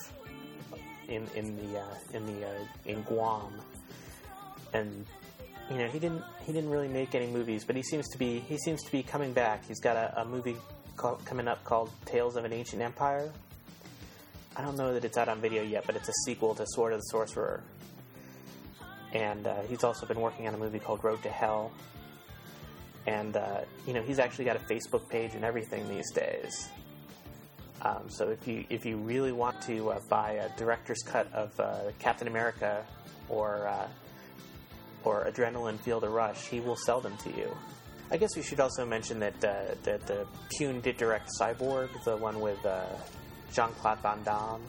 in 1.08 1.28
in 1.36 1.56
the 1.56 1.80
uh, 1.80 1.86
in 2.14 2.26
the 2.26 2.46
uh, 2.46 2.66
in 2.86 3.02
Guam, 3.04 3.54
and 4.74 5.06
you 5.70 5.78
know 5.78 5.88
he 5.88 6.00
didn't 6.00 6.24
he 6.46 6.52
didn't 6.52 6.70
really 6.70 6.88
make 6.88 7.16
any 7.16 7.28
movies, 7.28 7.64
but 7.64 7.76
he 7.76 7.84
seems 7.84 8.08
to 8.10 8.18
be 8.18 8.40
he 8.40 8.58
seems 8.58 8.84
to 8.84 8.92
be 8.92 9.02
coming 9.04 9.34
back. 9.34 9.66
He's 9.66 9.80
got 9.80 9.96
a, 10.18 10.26
movie 10.26 10.58
coming 11.26 11.48
up 11.48 11.64
called 11.64 11.90
Tales 12.06 12.36
of 12.36 12.44
an 12.44 12.52
Ancient 12.52 12.82
Empire. 12.82 13.32
I 14.60 14.62
don't 14.62 14.76
know 14.76 14.94
that 14.94 15.06
it's 15.06 15.18
out 15.18 15.30
on 15.30 15.40
video 15.40 15.64
yet, 15.64 15.86
but 15.86 15.96
it's 15.96 16.10
a 16.10 16.14
sequel 16.26 16.54
to 16.56 16.66
Sword 16.68 16.92
of 16.92 17.00
the 17.00 17.06
Sorcerer. 17.06 17.64
And 19.14 19.48
uh, 19.48 19.62
he's 19.70 19.86
also 19.86 20.06
been 20.06 20.20
working 20.20 20.50
on 20.50 20.54
a 20.54 20.58
movie 20.58 20.80
called 20.80 21.02
Road 21.02 21.24
to 21.24 21.30
Hell, 21.30 21.72
and 23.08 23.38
uh, 23.38 23.62
you 23.88 23.94
know 23.94 24.02
he's 24.02 24.20
actually 24.20 24.44
got 24.44 24.58
a 24.58 24.60
Facebook 24.60 25.08
page 25.08 25.34
and 25.34 25.46
everything 25.46 25.88
these 25.88 26.12
days. 26.12 26.68
Um, 27.84 28.10
so 28.10 28.28
if 28.28 28.46
you 28.50 28.66
if 28.70 28.86
you 28.86 28.98
really 28.98 29.32
want 29.32 29.62
to 29.62 29.92
uh, 29.92 30.00
buy 30.10 30.34
a 30.34 30.50
director's 30.58 31.02
cut 31.06 31.32
of 31.34 31.58
uh, 31.58 31.92
Captain 31.98 32.28
America 32.28 32.86
or 33.30 33.66
uh, 33.66 33.88
or 35.06 35.24
Adrenaline 35.24 35.80
Feel 35.80 36.02
the 36.02 36.10
Rush, 36.10 36.48
he 36.48 36.60
will 36.60 36.76
sell 36.76 37.00
them 37.00 37.16
to 37.24 37.30
you. 37.30 37.50
I 38.12 38.18
guess 38.18 38.36
we 38.36 38.42
should 38.42 38.60
also 38.60 38.86
mention 38.86 39.20
that 39.22 39.42
uh, 39.42 39.76
that 39.84 40.06
the 40.06 40.28
Pyun 40.54 40.82
did 40.82 40.98
direct 40.98 41.30
Cyborg, 41.40 41.88
the 42.04 42.18
one 42.18 42.42
with 42.42 42.60
Jean 43.54 43.72
Claude 43.74 44.00
Van 44.00 44.24
Damme. 44.24 44.62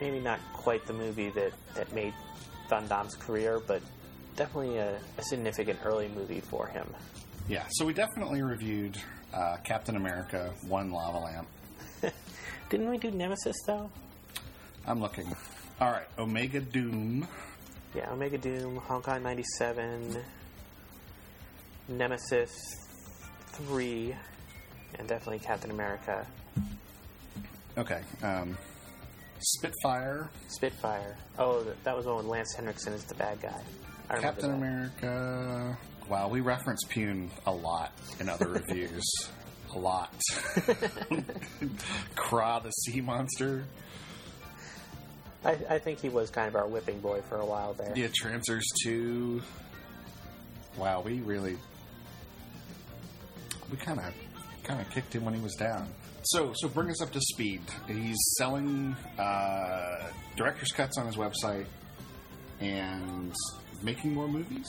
Maybe 0.00 0.20
not 0.20 0.40
quite 0.52 0.86
the 0.86 0.92
movie 0.92 1.30
that, 1.30 1.52
that 1.74 1.92
made 1.94 2.12
Van 2.68 2.86
Damme's 2.86 3.14
career, 3.14 3.60
but 3.66 3.82
definitely 4.36 4.76
a, 4.76 4.98
a 5.18 5.22
significant 5.22 5.78
early 5.84 6.08
movie 6.08 6.40
for 6.40 6.66
him. 6.66 6.86
Yeah, 7.48 7.64
so 7.70 7.86
we 7.86 7.92
definitely 7.92 8.42
reviewed 8.42 8.98
uh, 9.32 9.56
Captain 9.64 9.96
America: 9.96 10.52
One 10.66 10.90
Lava 10.90 11.18
Lamp. 11.18 11.48
Didn't 12.70 12.90
we 12.90 12.98
do 12.98 13.10
Nemesis 13.10 13.56
though? 13.66 13.90
I'm 14.86 15.00
looking. 15.00 15.34
All 15.80 15.90
right, 15.90 16.06
Omega 16.18 16.60
Doom. 16.60 17.26
Yeah, 17.94 18.10
Omega 18.10 18.38
Doom, 18.38 18.76
Hong 18.76 19.02
Kong 19.02 19.22
'97, 19.22 20.16
Nemesis 21.88 22.50
three, 23.52 24.14
and 24.98 25.08
definitely 25.08 25.38
Captain 25.38 25.70
America, 25.70 26.26
Okay, 27.78 28.00
um, 28.22 28.56
Spitfire, 29.40 30.30
Spitfire. 30.48 31.16
Oh, 31.38 31.62
that, 31.62 31.84
that 31.84 31.96
was 31.96 32.06
the 32.06 32.14
one 32.14 32.24
with 32.24 32.26
Lance 32.26 32.54
Henriksen 32.54 32.94
is 32.94 33.04
the 33.04 33.14
bad 33.14 33.40
guy. 33.40 33.60
I 34.08 34.14
remember 34.14 34.40
Captain 34.40 34.50
that. 34.50 34.56
America. 34.56 35.78
Wow, 36.08 36.28
we 36.28 36.40
reference 36.40 36.80
Pyun 36.88 37.28
a 37.46 37.52
lot 37.52 37.92
in 38.20 38.28
other 38.28 38.48
reviews. 38.68 39.04
A 39.74 39.78
lot. 39.78 40.14
Kra 42.14 42.62
the 42.62 42.70
sea 42.70 43.00
monster. 43.00 43.64
I, 45.44 45.58
I 45.68 45.78
think 45.78 46.00
he 46.00 46.08
was 46.08 46.30
kind 46.30 46.48
of 46.48 46.56
our 46.56 46.66
whipping 46.66 47.00
boy 47.00 47.20
for 47.28 47.36
a 47.36 47.44
while 47.44 47.74
there. 47.74 47.92
Yeah, 47.94 48.08
Trancers 48.14 48.66
2. 48.84 49.42
Wow, 50.78 51.02
we 51.02 51.20
really. 51.20 51.58
We 53.70 53.76
kind 53.76 53.98
of 53.98 54.14
kind 54.66 54.80
of 54.80 54.90
kicked 54.90 55.14
him 55.14 55.24
when 55.24 55.34
he 55.34 55.40
was 55.40 55.54
down. 55.54 55.88
So, 56.22 56.52
so 56.56 56.68
bring 56.68 56.90
us 56.90 57.00
up 57.00 57.12
to 57.12 57.20
speed. 57.20 57.62
He's 57.86 58.18
selling 58.36 58.96
uh, 59.18 60.10
director's 60.36 60.72
cuts 60.72 60.98
on 60.98 61.06
his 61.06 61.16
website 61.16 61.66
and 62.60 63.32
making 63.82 64.12
more 64.12 64.26
movies. 64.26 64.66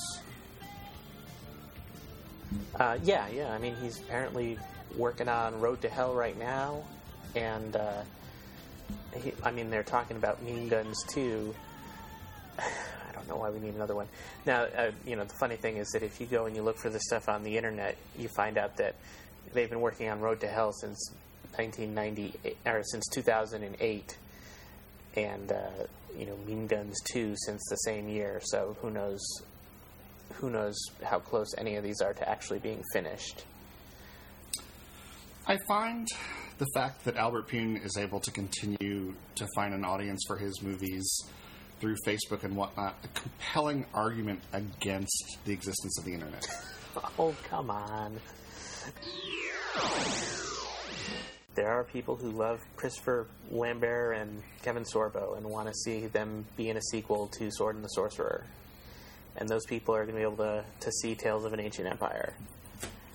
Uh, 2.75 2.97
yeah, 3.03 3.27
yeah. 3.29 3.51
I 3.51 3.57
mean, 3.57 3.75
he's 3.81 3.99
apparently 3.99 4.57
working 4.95 5.27
on 5.27 5.59
Road 5.59 5.81
to 5.81 5.89
Hell 5.89 6.13
right 6.13 6.37
now, 6.37 6.83
and 7.35 7.75
uh, 7.75 8.03
he, 9.21 9.33
I 9.43 9.51
mean, 9.51 9.69
they're 9.69 9.83
talking 9.83 10.17
about 10.17 10.41
Mean 10.43 10.69
Guns 10.69 11.03
too. 11.07 11.53
I 12.59 12.63
don't 13.13 13.27
know 13.27 13.37
why 13.37 13.49
we 13.49 13.59
need 13.59 13.73
another 13.73 13.95
one. 13.95 14.07
Now, 14.45 14.63
uh, 14.63 14.91
you 15.05 15.15
know, 15.15 15.23
the 15.23 15.33
funny 15.39 15.55
thing 15.55 15.77
is 15.77 15.89
that 15.89 16.03
if 16.03 16.21
you 16.21 16.27
go 16.27 16.45
and 16.45 16.55
you 16.55 16.61
look 16.61 16.77
for 16.77 16.89
this 16.89 17.03
stuff 17.05 17.27
on 17.27 17.43
the 17.43 17.57
internet, 17.57 17.97
you 18.17 18.29
find 18.29 18.57
out 18.57 18.77
that 18.77 18.95
they've 19.57 19.69
been 19.69 19.81
working 19.81 20.07
on 20.07 20.19
Road 20.19 20.39
to 20.41 20.47
Hell 20.47 20.71
since 20.71 21.11
1998 21.55 22.57
or 22.65 22.83
since 22.83 23.07
2008, 23.07 24.17
and 25.15 25.51
uh, 25.51 25.55
you 26.17 26.27
know, 26.27 26.37
Mean 26.45 26.67
Guns 26.67 26.95
2 27.11 27.33
since 27.35 27.63
the 27.69 27.75
same 27.77 28.07
year. 28.07 28.39
So 28.43 28.77
who 28.81 28.91
knows? 28.91 29.19
Who 30.35 30.51
knows 30.51 30.77
how 31.03 31.19
close 31.19 31.47
any 31.57 31.75
of 31.75 31.83
these 31.83 32.01
are 32.01 32.13
to 32.13 32.29
actually 32.29 32.59
being 32.59 32.83
finished? 32.93 33.45
I 35.47 35.57
find 35.67 36.07
the 36.59 36.67
fact 36.75 37.05
that 37.05 37.15
Albert 37.15 37.47
Pyun 37.47 37.83
is 37.83 37.97
able 37.97 38.19
to 38.19 38.31
continue 38.31 39.15
to 39.35 39.47
find 39.55 39.73
an 39.73 39.83
audience 39.83 40.21
for 40.27 40.37
his 40.37 40.61
movies 40.61 41.09
through 41.79 41.95
Facebook 42.05 42.43
and 42.43 42.55
whatnot 42.55 42.97
a 43.03 43.07
compelling 43.19 43.85
argument 43.93 44.41
against 44.53 45.37
the 45.45 45.53
existence 45.53 45.97
of 45.97 46.05
the 46.05 46.13
internet. 46.13 46.45
Oh, 47.19 47.35
come 47.47 47.69
on. 47.69 48.19
There 51.55 51.69
are 51.69 51.83
people 51.83 52.15
who 52.15 52.29
love 52.29 52.61
Christopher 52.75 53.27
Lambert 53.49 54.15
and 54.17 54.43
Kevin 54.61 54.83
Sorbo 54.83 55.35
and 55.35 55.45
want 55.45 55.67
to 55.67 55.73
see 55.73 56.05
them 56.05 56.45
be 56.55 56.69
in 56.69 56.77
a 56.77 56.81
sequel 56.91 57.27
to 57.39 57.49
Sword 57.51 57.75
and 57.75 57.83
the 57.83 57.89
Sorcerer. 57.89 58.45
And 59.35 59.49
those 59.49 59.65
people 59.65 59.95
are 59.95 60.05
going 60.05 60.15
to 60.15 60.19
be 60.19 60.23
able 60.23 60.37
to, 60.37 60.63
to 60.81 60.91
see 60.91 61.15
Tales 61.15 61.45
of 61.45 61.53
an 61.53 61.59
Ancient 61.59 61.87
Empire. 61.87 62.35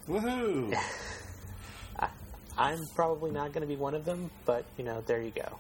Woohoo! 0.09 0.77
I'm 2.59 2.81
probably 2.95 3.31
not 3.31 3.53
going 3.53 3.63
to 3.63 3.67
be 3.67 3.77
one 3.77 3.95
of 3.95 4.05
them, 4.05 4.31
but, 4.45 4.65
you 4.77 4.85
know, 4.85 5.03
there 5.07 5.23
you 5.23 5.31
go. 5.31 5.59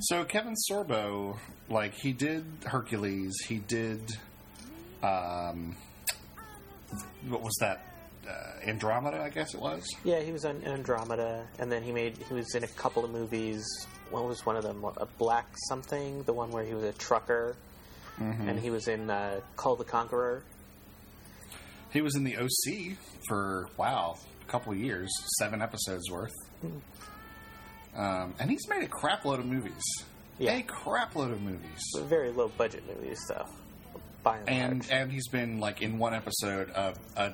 so 0.00 0.24
Kevin 0.24 0.54
Sorbo, 0.70 1.36
like 1.68 1.94
he 1.94 2.12
did 2.12 2.44
Hercules, 2.64 3.32
he 3.48 3.56
did, 3.56 4.00
um, 5.02 5.74
what 7.28 7.42
was 7.42 7.56
that? 7.60 7.89
Uh, 8.28 8.32
Andromeda, 8.68 9.22
I 9.22 9.30
guess 9.30 9.54
it 9.54 9.60
was. 9.60 9.82
Yeah, 10.04 10.20
he 10.20 10.30
was 10.30 10.44
on 10.44 10.62
Andromeda, 10.64 11.46
and 11.58 11.72
then 11.72 11.82
he 11.82 11.90
made 11.90 12.16
he 12.28 12.34
was 12.34 12.54
in 12.54 12.64
a 12.64 12.68
couple 12.68 13.04
of 13.04 13.10
movies. 13.10 13.64
What 14.10 14.24
was 14.24 14.44
one 14.44 14.56
of 14.56 14.62
them? 14.62 14.84
A 14.84 15.06
Black 15.06 15.46
something, 15.68 16.22
the 16.24 16.32
one 16.32 16.50
where 16.50 16.64
he 16.64 16.74
was 16.74 16.84
a 16.84 16.92
trucker, 16.92 17.56
and 18.18 18.58
he 18.60 18.68
was 18.70 18.88
in 18.88 19.08
uh, 19.08 19.40
Kull 19.56 19.76
the 19.76 19.84
Conqueror. 19.84 20.44
He 21.92 22.02
was 22.02 22.14
in 22.14 22.24
the 22.24 22.36
OC 22.36 22.96
for 23.26 23.68
wow, 23.78 24.16
a 24.42 24.50
couple 24.50 24.72
of 24.72 24.78
years, 24.78 25.10
seven 25.38 25.62
episodes 25.62 26.10
worth. 26.10 26.34
Um, 27.96 28.34
and 28.38 28.50
he's 28.50 28.68
made 28.68 28.82
a 28.82 28.88
crap 28.88 29.24
load 29.24 29.40
of 29.40 29.46
movies. 29.46 29.82
Yeah. 30.38 30.52
A 30.52 30.62
crap 30.62 31.16
load 31.16 31.32
of 31.32 31.42
movies. 31.42 31.82
Very 32.02 32.30
low 32.30 32.48
budget 32.48 32.84
movies, 32.86 33.18
though. 33.28 33.46
By 34.22 34.38
and, 34.46 34.48
And 34.48 34.90
and 34.90 35.12
he's 35.12 35.28
been 35.28 35.58
like 35.58 35.82
in 35.82 35.98
one 35.98 36.14
episode 36.14 36.70
of 36.70 36.96
a 37.16 37.32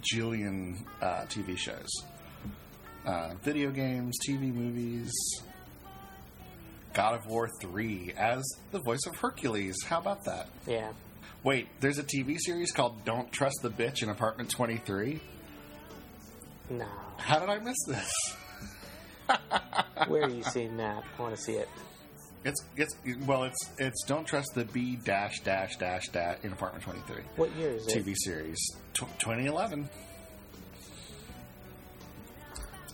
jillion 0.00 0.76
uh, 1.00 1.24
TV 1.28 1.56
shows, 1.56 1.88
uh, 3.06 3.34
video 3.42 3.70
games, 3.70 4.16
TV 4.26 4.52
movies. 4.52 5.12
God 6.94 7.14
of 7.14 7.26
War 7.26 7.48
three 7.60 8.12
as 8.18 8.42
the 8.70 8.78
voice 8.80 9.06
of 9.06 9.16
Hercules. 9.16 9.76
How 9.86 9.98
about 9.98 10.24
that? 10.26 10.48
yeah, 10.66 10.92
Wait, 11.42 11.68
there's 11.80 11.98
a 11.98 12.02
TV 12.04 12.36
series 12.38 12.70
called 12.70 13.04
Don't 13.06 13.32
Trust 13.32 13.56
the 13.62 13.70
Bitch 13.70 14.02
in 14.02 14.10
Apartment 14.10 14.50
Twenty 14.50 14.76
Three. 14.76 15.20
no. 16.68 16.86
How 17.16 17.38
did 17.38 17.48
I 17.48 17.58
miss 17.60 17.76
this? 17.88 18.12
Where 20.08 20.24
are 20.24 20.28
you 20.30 20.42
seeing 20.44 20.76
that? 20.76 21.02
I 21.18 21.22
want 21.22 21.34
to 21.34 21.40
see 21.40 21.52
it. 21.54 21.68
It's 22.44 22.64
it's 22.76 22.96
well, 23.26 23.44
it's 23.44 23.70
it's 23.78 24.04
Don't 24.04 24.26
Trust 24.26 24.54
the 24.54 24.64
B 24.64 24.96
dash 25.04 25.40
dash 25.40 25.76
dash 25.76 26.08
dash 26.08 26.38
in 26.42 26.52
Apartment 26.52 26.84
Twenty 26.84 27.00
Three. 27.06 27.22
What 27.36 27.54
year 27.56 27.70
is 27.70 27.86
it? 27.86 28.04
TV 28.04 28.14
series, 28.16 28.58
2011. 28.94 29.88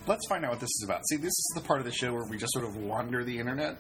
Let's 0.06 0.26
find 0.28 0.44
out 0.44 0.52
what 0.52 0.60
this 0.60 0.70
is 0.70 0.82
about. 0.84 1.06
See, 1.08 1.16
this 1.16 1.26
is 1.26 1.52
the 1.54 1.60
part 1.62 1.80
of 1.80 1.86
the 1.86 1.92
show 1.92 2.12
where 2.12 2.24
we 2.24 2.36
just 2.36 2.52
sort 2.52 2.64
of 2.64 2.76
wander 2.76 3.24
the 3.24 3.38
internet. 3.38 3.76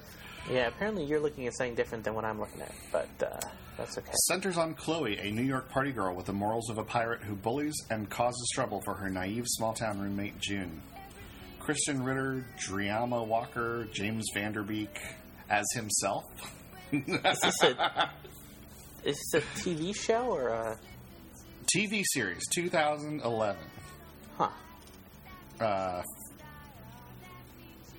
Yeah, 0.50 0.68
apparently 0.68 1.04
you're 1.04 1.20
looking 1.20 1.46
at 1.46 1.54
something 1.54 1.74
different 1.74 2.04
than 2.04 2.14
what 2.14 2.24
I'm 2.24 2.38
looking 2.38 2.62
at, 2.62 2.74
but 2.90 3.08
uh, 3.20 3.38
that's 3.76 3.98
okay. 3.98 4.12
Centers 4.26 4.56
on 4.56 4.74
Chloe, 4.74 5.18
a 5.18 5.30
New 5.30 5.42
York 5.42 5.68
party 5.68 5.92
girl 5.92 6.14
with 6.14 6.26
the 6.26 6.32
morals 6.32 6.70
of 6.70 6.78
a 6.78 6.84
pirate 6.84 7.22
who 7.22 7.34
bullies 7.34 7.74
and 7.90 8.08
causes 8.08 8.50
trouble 8.54 8.80
for 8.80 8.94
her 8.94 9.10
naive 9.10 9.44
small 9.46 9.74
town 9.74 10.00
roommate 10.00 10.38
June. 10.38 10.80
Krysten 11.60 12.04
Ritter, 12.04 12.46
Dreama 12.58 13.26
Walker, 13.26 13.86
James 13.92 14.24
Van 14.32 14.52
Der 14.52 14.62
Beek 14.62 14.98
as 15.50 15.66
himself. 15.74 16.24
Is 16.92 17.04
this 17.40 17.62
a 17.62 18.10
is 19.04 19.16
this 19.32 19.42
a 19.42 19.46
TV 19.60 19.94
show 19.94 20.22
or 20.30 20.48
a 20.48 20.78
TV 21.76 22.02
series, 22.14 22.42
2011. 22.54 23.56
huh? 24.36 24.48
Uh, 25.60 26.02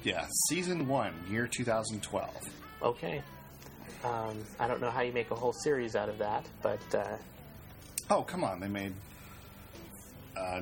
yeah, 0.04 0.26
season 0.50 0.88
one, 0.88 1.14
year 1.30 1.46
2012. 1.48 2.30
Okay. 2.82 3.22
Um, 4.04 4.44
I 4.60 4.68
don't 4.68 4.80
know 4.82 4.90
how 4.90 5.02
you 5.02 5.12
make 5.12 5.30
a 5.32 5.36
whole 5.36 5.52
series 5.54 5.96
out 5.96 6.08
of 6.10 6.18
that, 6.20 6.46
but 6.62 6.80
uh, 6.96 7.18
Oh, 8.10 8.24
come 8.24 8.44
on. 8.44 8.60
They 8.60 8.70
made 8.70 8.94
uh, 10.38 10.62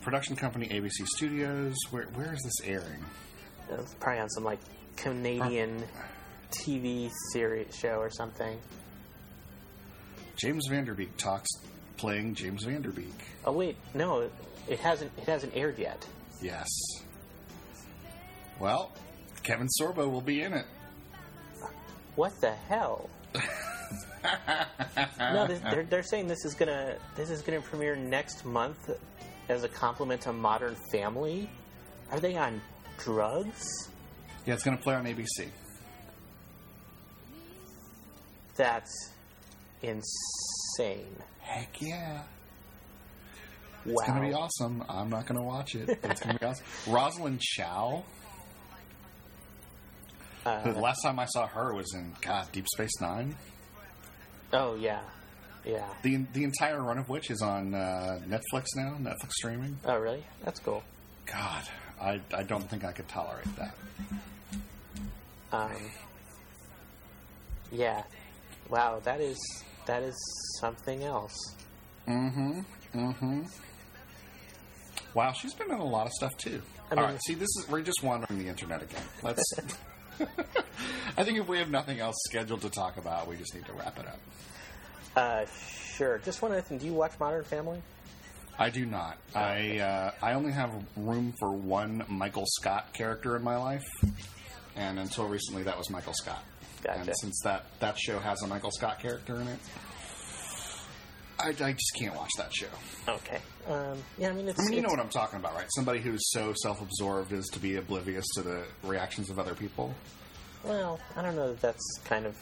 production 0.00 0.36
company 0.36 0.68
ABC 0.68 1.04
Studios. 1.16 1.74
Where 1.90 2.04
where 2.14 2.32
is 2.32 2.40
this 2.42 2.68
airing? 2.68 3.04
it's 3.72 3.94
probably 3.94 4.20
on 4.22 4.30
some 4.30 4.44
like 4.44 4.60
Canadian 4.96 5.82
TV 6.50 7.10
series 7.32 7.74
show 7.76 7.98
or 7.98 8.10
something. 8.10 8.58
James 10.36 10.66
Van 10.68 10.84
Der 10.84 10.94
Beek 10.94 11.16
talks 11.16 11.48
playing 11.96 12.34
James 12.34 12.64
Van 12.64 12.82
Der 12.82 12.90
Beek. 12.90 13.24
Oh 13.44 13.52
wait, 13.52 13.76
no, 13.94 14.28
it 14.68 14.78
hasn't. 14.78 15.10
It 15.18 15.24
hasn't 15.24 15.56
aired 15.56 15.78
yet. 15.78 16.06
Yes. 16.40 16.68
Well, 18.58 18.92
Kevin 19.42 19.68
Sorbo 19.80 20.10
will 20.10 20.20
be 20.20 20.42
in 20.42 20.52
it. 20.52 20.66
What 22.16 22.32
the 22.40 22.52
hell? 22.52 23.08
no, 25.18 25.46
this, 25.46 25.60
they're, 25.60 25.84
they're 25.84 26.02
saying 26.02 26.28
this 26.28 26.44
is 26.44 26.54
gonna 26.54 26.96
this 27.16 27.30
is 27.30 27.42
gonna 27.42 27.60
premiere 27.60 27.96
next 27.96 28.44
month 28.44 28.90
as 29.50 29.64
a 29.64 29.68
compliment 29.68 30.22
to 30.22 30.32
Modern 30.32 30.76
Family. 30.92 31.50
Are 32.10 32.20
they 32.20 32.36
on 32.36 32.60
drugs? 32.98 33.88
Yeah, 34.46 34.54
it's 34.54 34.62
going 34.62 34.76
to 34.76 34.82
play 34.82 34.94
on 34.94 35.04
ABC. 35.04 35.48
That's 38.60 39.10
insane. 39.80 41.16
Heck 41.38 41.80
yeah. 41.80 42.20
Wow. 43.86 43.92
It's 43.94 44.02
going 44.06 44.20
to 44.20 44.28
be 44.28 44.34
awesome. 44.34 44.84
I'm 44.86 45.08
not 45.08 45.24
going 45.26 45.40
to 45.40 45.46
watch 45.46 45.74
it, 45.74 45.88
it's 45.88 46.20
going 46.20 46.34
to 46.34 46.38
be 46.38 46.44
awesome. 46.44 46.66
Rosalind 46.86 47.40
Chao, 47.40 48.04
Uh, 50.44 50.72
the 50.72 50.78
last 50.78 51.00
time 51.02 51.18
I 51.18 51.24
saw 51.24 51.46
her 51.46 51.72
was 51.74 51.86
in, 51.94 52.12
God, 52.20 52.52
Deep 52.52 52.66
Space 52.74 53.00
Nine. 53.00 53.34
oh 54.52 54.74
yeah, 54.74 55.00
yeah. 55.64 55.86
The, 56.02 56.16
the 56.34 56.44
entire 56.44 56.82
run 56.82 56.98
of 56.98 57.08
which 57.08 57.30
is 57.30 57.40
on 57.40 57.72
uh, 57.74 58.20
Netflix 58.28 58.66
now, 58.76 58.98
Netflix 59.00 59.32
streaming. 59.38 59.78
Oh 59.86 59.96
really? 59.96 60.22
That's 60.44 60.60
cool. 60.60 60.82
God, 61.24 61.62
I, 61.98 62.20
I 62.34 62.42
don't 62.42 62.68
think 62.68 62.84
I 62.84 62.92
could 62.92 63.08
tolerate 63.08 63.56
that. 63.56 63.74
Um, 65.50 65.70
yeah. 67.72 68.02
Wow, 68.70 69.00
that 69.04 69.20
is 69.20 69.38
that 69.86 70.02
is 70.02 70.16
something 70.60 71.02
else. 71.02 71.36
Mm-hmm. 72.08 72.60
Mm-hmm. 72.94 73.42
Wow, 75.14 75.32
she's 75.32 75.54
been 75.54 75.70
in 75.70 75.78
a 75.78 75.84
lot 75.84 76.06
of 76.06 76.12
stuff 76.12 76.36
too. 76.36 76.62
I 76.90 76.94
mean- 76.94 77.04
right, 77.04 77.20
see, 77.26 77.34
this 77.34 77.48
is 77.58 77.66
we're 77.68 77.82
just 77.82 78.02
wandering 78.02 78.38
the 78.38 78.48
internet 78.48 78.82
again. 78.82 79.02
Let's. 79.22 79.42
I 81.16 81.24
think 81.24 81.38
if 81.38 81.48
we 81.48 81.58
have 81.58 81.70
nothing 81.70 81.98
else 81.98 82.16
scheduled 82.28 82.60
to 82.62 82.70
talk 82.70 82.98
about, 82.98 83.26
we 83.26 83.36
just 83.36 83.54
need 83.54 83.64
to 83.66 83.72
wrap 83.72 83.98
it 83.98 84.06
up. 84.06 84.20
Uh, 85.16 85.46
sure. 85.96 86.18
Just 86.18 86.42
one 86.42 86.52
other 86.52 86.60
thing. 86.60 86.78
Do 86.78 86.86
you 86.86 86.92
watch 86.92 87.12
Modern 87.18 87.42
Family? 87.42 87.80
I 88.58 88.68
do 88.68 88.84
not. 88.84 89.16
I 89.34 89.78
uh, 89.78 90.10
I 90.22 90.34
only 90.34 90.52
have 90.52 90.70
room 90.96 91.32
for 91.40 91.50
one 91.50 92.04
Michael 92.08 92.44
Scott 92.46 92.92
character 92.92 93.34
in 93.34 93.42
my 93.42 93.56
life, 93.56 93.86
and 94.76 94.98
until 94.98 95.26
recently, 95.26 95.62
that 95.62 95.78
was 95.78 95.88
Michael 95.88 96.12
Scott. 96.12 96.44
Gotcha. 96.82 97.00
And 97.00 97.10
since 97.20 97.40
that 97.44 97.66
that 97.80 97.98
show 97.98 98.18
has 98.18 98.42
a 98.42 98.46
Michael 98.46 98.70
Scott 98.70 98.98
character 99.00 99.36
in 99.40 99.48
it, 99.48 99.58
I, 101.38 101.48
I 101.48 101.72
just 101.72 101.92
can't 101.98 102.14
watch 102.14 102.30
that 102.36 102.52
show. 102.54 102.66
Okay. 103.08 103.38
Um, 103.68 103.98
yeah, 104.18 104.28
I 104.28 104.32
mean, 104.32 104.48
it's. 104.48 104.60
I 104.60 104.64
mean, 104.64 104.74
you 104.74 104.82
know 104.82 104.88
what 104.90 105.00
I'm 105.00 105.08
talking 105.08 105.38
about, 105.38 105.54
right? 105.54 105.66
Somebody 105.74 106.00
who's 106.00 106.30
so 106.32 106.52
self-absorbed 106.62 107.32
as 107.32 107.46
to 107.48 107.58
be 107.58 107.76
oblivious 107.76 108.26
to 108.34 108.42
the 108.42 108.64
reactions 108.84 109.30
of 109.30 109.38
other 109.38 109.54
people. 109.54 109.94
Well, 110.64 111.00
I 111.16 111.22
don't 111.22 111.36
know 111.36 111.48
that 111.52 111.60
that's 111.62 111.98
kind 112.04 112.26
of 112.26 112.36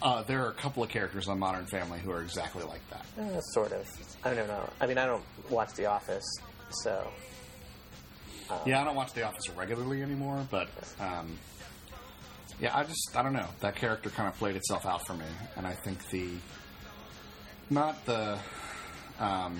Uh, 0.00 0.22
there 0.22 0.44
are 0.44 0.50
a 0.50 0.54
couple 0.54 0.82
of 0.84 0.88
characters 0.90 1.26
on 1.26 1.38
Modern 1.38 1.66
Family 1.66 1.98
who 1.98 2.12
are 2.12 2.22
exactly 2.22 2.62
like 2.62 2.82
that. 2.90 3.04
uh, 3.20 3.40
sort 3.40 3.72
of. 3.72 3.88
I 4.24 4.34
don't 4.34 4.46
know. 4.46 4.68
I 4.80 4.86
mean, 4.86 4.98
I 4.98 5.06
don't 5.06 5.24
watch 5.50 5.72
The 5.74 5.86
Office, 5.86 6.24
so 6.84 7.10
Yeah, 8.64 8.80
I 8.80 8.84
don't 8.84 8.94
watch 8.94 9.12
The 9.14 9.22
Office 9.24 9.48
regularly 9.56 10.02
anymore, 10.02 10.46
but 10.50 10.68
um, 11.00 11.36
yeah, 12.60 12.76
I 12.76 12.84
just 12.84 13.10
I 13.14 13.22
don't 13.22 13.32
know. 13.32 13.48
That 13.60 13.76
character 13.76 14.10
kind 14.10 14.28
of 14.28 14.36
played 14.38 14.56
itself 14.56 14.86
out 14.86 15.06
for 15.06 15.14
me, 15.14 15.26
and 15.56 15.66
I 15.66 15.72
think 15.72 16.08
the 16.10 16.28
not 17.70 18.04
the 18.06 18.38
um, 19.18 19.58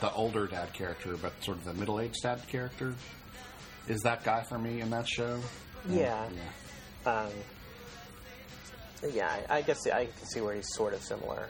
the 0.00 0.12
older 0.12 0.46
dad 0.46 0.72
character, 0.72 1.16
but 1.16 1.32
sort 1.44 1.58
of 1.58 1.64
the 1.64 1.74
middle-aged 1.74 2.22
dad 2.22 2.40
character 2.48 2.94
is 3.88 4.00
that 4.02 4.24
guy 4.24 4.42
for 4.48 4.58
me 4.58 4.80
in 4.80 4.90
that 4.90 5.08
show. 5.08 5.38
yeah. 5.88 6.28
Yeah. 7.04 7.12
Um, 7.12 7.30
yeah, 9.12 9.34
I, 9.48 9.58
I 9.58 9.62
guess 9.62 9.86
I 9.86 10.06
can 10.06 10.26
see 10.26 10.40
where 10.40 10.54
he's 10.54 10.68
sort 10.74 10.92
of 10.92 11.02
similar. 11.02 11.48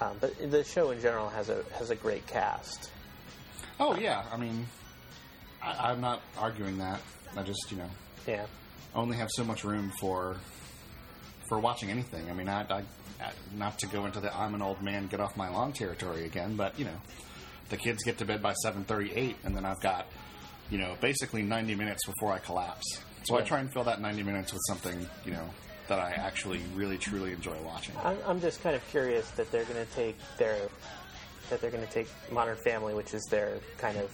Um, 0.00 0.16
but 0.20 0.50
the 0.50 0.64
show 0.64 0.90
in 0.90 1.00
general 1.00 1.28
has 1.28 1.50
a 1.50 1.62
has 1.78 1.90
a 1.90 1.94
great 1.94 2.26
cast. 2.26 2.90
Oh 3.78 3.96
yeah, 3.96 4.24
I 4.32 4.36
mean, 4.36 4.66
I, 5.62 5.90
I'm 5.90 6.00
not 6.00 6.22
arguing 6.38 6.78
that. 6.78 7.00
I 7.36 7.42
just 7.42 7.70
you 7.70 7.78
know 7.78 7.90
Yeah. 8.26 8.46
only 8.94 9.16
have 9.16 9.28
so 9.32 9.44
much 9.44 9.64
room 9.64 9.92
for 10.00 10.36
for 11.48 11.58
watching 11.58 11.90
anything. 11.90 12.30
I 12.30 12.32
mean, 12.32 12.48
I, 12.48 12.62
I, 12.62 12.82
I 13.20 13.32
not 13.56 13.78
to 13.80 13.86
go 13.86 14.06
into 14.06 14.20
the 14.20 14.34
I'm 14.36 14.54
an 14.54 14.62
old 14.62 14.82
man, 14.82 15.06
get 15.08 15.20
off 15.20 15.36
my 15.36 15.48
lawn 15.48 15.72
territory 15.72 16.24
again, 16.24 16.56
but 16.56 16.78
you 16.78 16.84
know, 16.86 16.96
the 17.68 17.76
kids 17.76 18.02
get 18.02 18.18
to 18.18 18.24
bed 18.24 18.42
by 18.42 18.54
seven 18.54 18.84
thirty-eight, 18.84 19.36
and 19.44 19.54
then 19.56 19.64
I've 19.64 19.80
got 19.80 20.06
you 20.70 20.78
know 20.78 20.96
basically 21.00 21.42
ninety 21.42 21.74
minutes 21.74 22.06
before 22.06 22.32
I 22.32 22.38
collapse. 22.38 23.00
So 23.24 23.36
I 23.36 23.42
try 23.42 23.60
and 23.60 23.72
fill 23.72 23.84
that 23.84 24.00
ninety 24.00 24.22
minutes 24.22 24.52
with 24.52 24.62
something 24.68 25.06
you 25.24 25.32
know 25.32 25.48
that 25.88 25.98
I 25.98 26.12
actually 26.12 26.60
really 26.74 26.96
truly 26.96 27.32
enjoy 27.32 27.56
watching. 27.62 27.94
I'm, 28.02 28.16
I'm 28.26 28.40
just 28.40 28.62
kind 28.62 28.74
of 28.74 28.86
curious 28.88 29.30
that 29.32 29.50
they're 29.52 29.64
going 29.64 29.84
to 29.84 29.92
take 29.92 30.16
their 30.38 30.56
that 31.50 31.60
they're 31.60 31.70
going 31.70 31.86
to 31.86 31.92
take 31.92 32.08
Modern 32.32 32.56
Family, 32.64 32.94
which 32.94 33.12
is 33.12 33.22
their 33.30 33.58
kind 33.76 33.98
of 33.98 34.10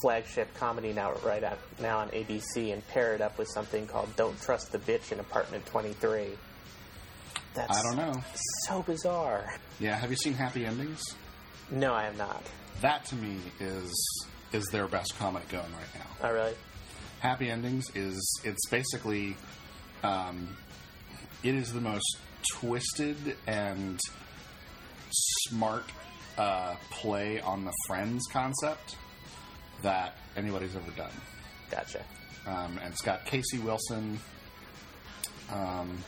flagship 0.00 0.52
comedy 0.54 0.92
now 0.92 1.14
right 1.24 1.42
now 1.80 1.98
on 1.98 2.08
ABC, 2.10 2.72
and 2.72 2.86
pair 2.88 3.14
it 3.14 3.20
up 3.20 3.38
with 3.38 3.48
something 3.48 3.86
called 3.86 4.14
"Don't 4.16 4.40
Trust 4.40 4.72
the 4.72 4.78
Bitch 4.78 5.12
in 5.12 5.20
Apartment 5.20 5.64
23." 5.66 6.28
That's 7.54 7.78
I 7.78 7.82
don't 7.82 7.96
know. 7.96 8.22
so 8.66 8.82
bizarre. 8.82 9.52
Yeah, 9.80 9.96
have 9.96 10.10
you 10.10 10.16
seen 10.16 10.34
Happy 10.34 10.64
Endings? 10.64 11.02
No, 11.70 11.92
I 11.92 12.04
have 12.04 12.16
not. 12.16 12.42
That 12.80 13.04
to 13.06 13.14
me 13.16 13.38
is 13.60 13.92
is 14.52 14.64
their 14.72 14.86
best 14.86 15.18
comedy 15.18 15.44
going 15.50 15.64
right 15.64 15.94
now. 15.94 16.28
Oh, 16.28 16.32
really? 16.32 16.54
Happy 17.20 17.50
Endings 17.50 17.84
is 17.94 18.40
it's 18.44 18.68
basically 18.68 19.36
um, 20.02 20.56
it 21.42 21.54
is 21.54 21.72
the 21.72 21.80
most 21.80 22.18
twisted 22.52 23.36
and 23.46 23.98
smart 25.10 25.84
uh, 26.36 26.76
play 26.90 27.40
on 27.40 27.64
the 27.64 27.72
Friends 27.86 28.24
concept 28.32 28.96
that 29.82 30.14
anybody's 30.36 30.74
ever 30.76 30.90
done. 30.92 31.10
Gotcha. 31.70 32.00
Um, 32.46 32.78
and 32.82 32.92
it's 32.92 33.02
got 33.02 33.24
Casey 33.26 33.58
Wilson, 33.58 34.18
um, 35.52 35.98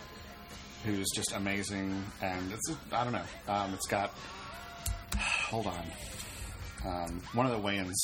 who's 0.84 1.08
just 1.14 1.32
amazing, 1.32 2.02
and 2.22 2.52
it's 2.52 2.72
I 2.92 3.04
don't 3.04 3.12
know. 3.12 3.22
Um, 3.48 3.74
it's 3.74 3.86
got 3.86 4.12
hold 5.18 5.66
on, 5.66 5.84
um, 6.86 7.20
one 7.34 7.46
of 7.46 7.52
the 7.52 7.58
Wayans. 7.68 7.94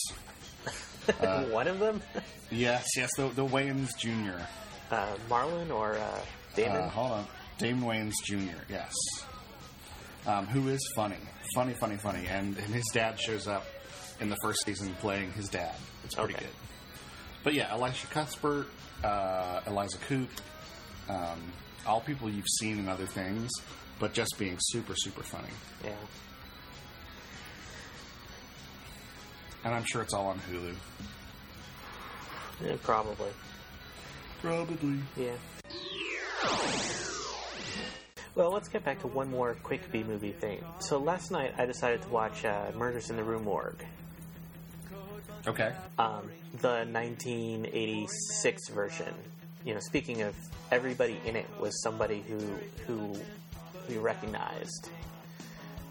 One 1.52 1.68
of 1.68 1.78
them, 1.78 2.02
Yes, 2.50 2.84
yes, 2.96 3.08
the, 3.16 3.28
the 3.28 3.46
Wayans 3.46 3.96
Jr. 3.96 4.40
uh, 4.90 5.14
Marlon 5.30 5.70
or 5.70 5.94
uh, 5.94 6.20
Damon. 6.56 6.78
Uh, 6.78 6.88
hold 6.88 7.12
on. 7.12 7.26
Damon 7.58 7.84
Wayans 7.84 8.14
Jr., 8.24 8.58
yes. 8.68 8.92
Um, 10.26 10.46
who 10.46 10.68
is 10.68 10.80
funny. 10.96 11.16
Funny, 11.54 11.74
funny, 11.74 11.96
funny. 11.96 12.26
And, 12.26 12.56
and 12.58 12.74
his 12.74 12.82
dad 12.92 13.20
shows 13.20 13.46
up 13.46 13.64
in 14.20 14.28
the 14.30 14.36
first 14.42 14.64
season 14.64 14.94
playing 15.00 15.32
his 15.32 15.48
dad. 15.48 15.74
It's 16.04 16.14
pretty 16.14 16.34
Okay. 16.34 16.44
good. 16.44 16.54
But 17.44 17.54
yeah, 17.54 17.70
Elisha 17.70 18.06
Cuthbert, 18.08 18.66
uh, 19.04 19.60
Eliza 19.66 19.98
Coupe, 20.08 20.30
um, 21.08 21.40
all 21.86 22.00
people 22.00 22.28
you've 22.28 22.48
seen 22.60 22.78
in 22.78 22.88
other 22.88 23.06
things, 23.06 23.50
but 24.00 24.12
just 24.12 24.34
being 24.38 24.56
super, 24.60 24.94
super 24.96 25.22
funny. 25.22 25.48
yeah. 25.84 25.92
And 29.64 29.74
I'm 29.74 29.84
sure 29.84 30.00
it's 30.02 30.14
all 30.14 30.26
on 30.28 30.38
Hulu. 30.50 30.74
yeah, 32.64 32.76
probably. 32.82 33.30
Probably. 34.40 34.98
Yeah. 35.16 35.32
Well, 38.36 38.50
let's 38.52 38.68
get 38.68 38.84
back 38.84 39.00
to 39.00 39.06
one 39.06 39.30
more 39.30 39.54
quick 39.62 39.90
B 39.90 40.04
movie 40.04 40.32
thing. 40.32 40.62
So 40.78 40.98
last 40.98 41.30
night 41.30 41.54
I 41.58 41.64
decided 41.64 42.02
to 42.02 42.08
watch 42.08 42.44
uh, 42.44 42.70
Murders 42.76 43.08
in 43.10 43.16
the 43.16 43.24
Rue 43.24 43.40
Morgue, 43.40 43.82
Okay. 45.46 45.72
um, 45.98 46.28
the 46.60 46.84
1986 46.90 48.68
version. 48.70 49.14
You 49.64 49.74
know, 49.74 49.80
speaking 49.80 50.22
of 50.22 50.34
everybody 50.70 51.20
in 51.24 51.36
it 51.36 51.46
was 51.60 51.80
somebody 51.82 52.24
who 52.28 52.38
who 52.86 53.14
we 53.88 53.98
recognized 53.98 54.90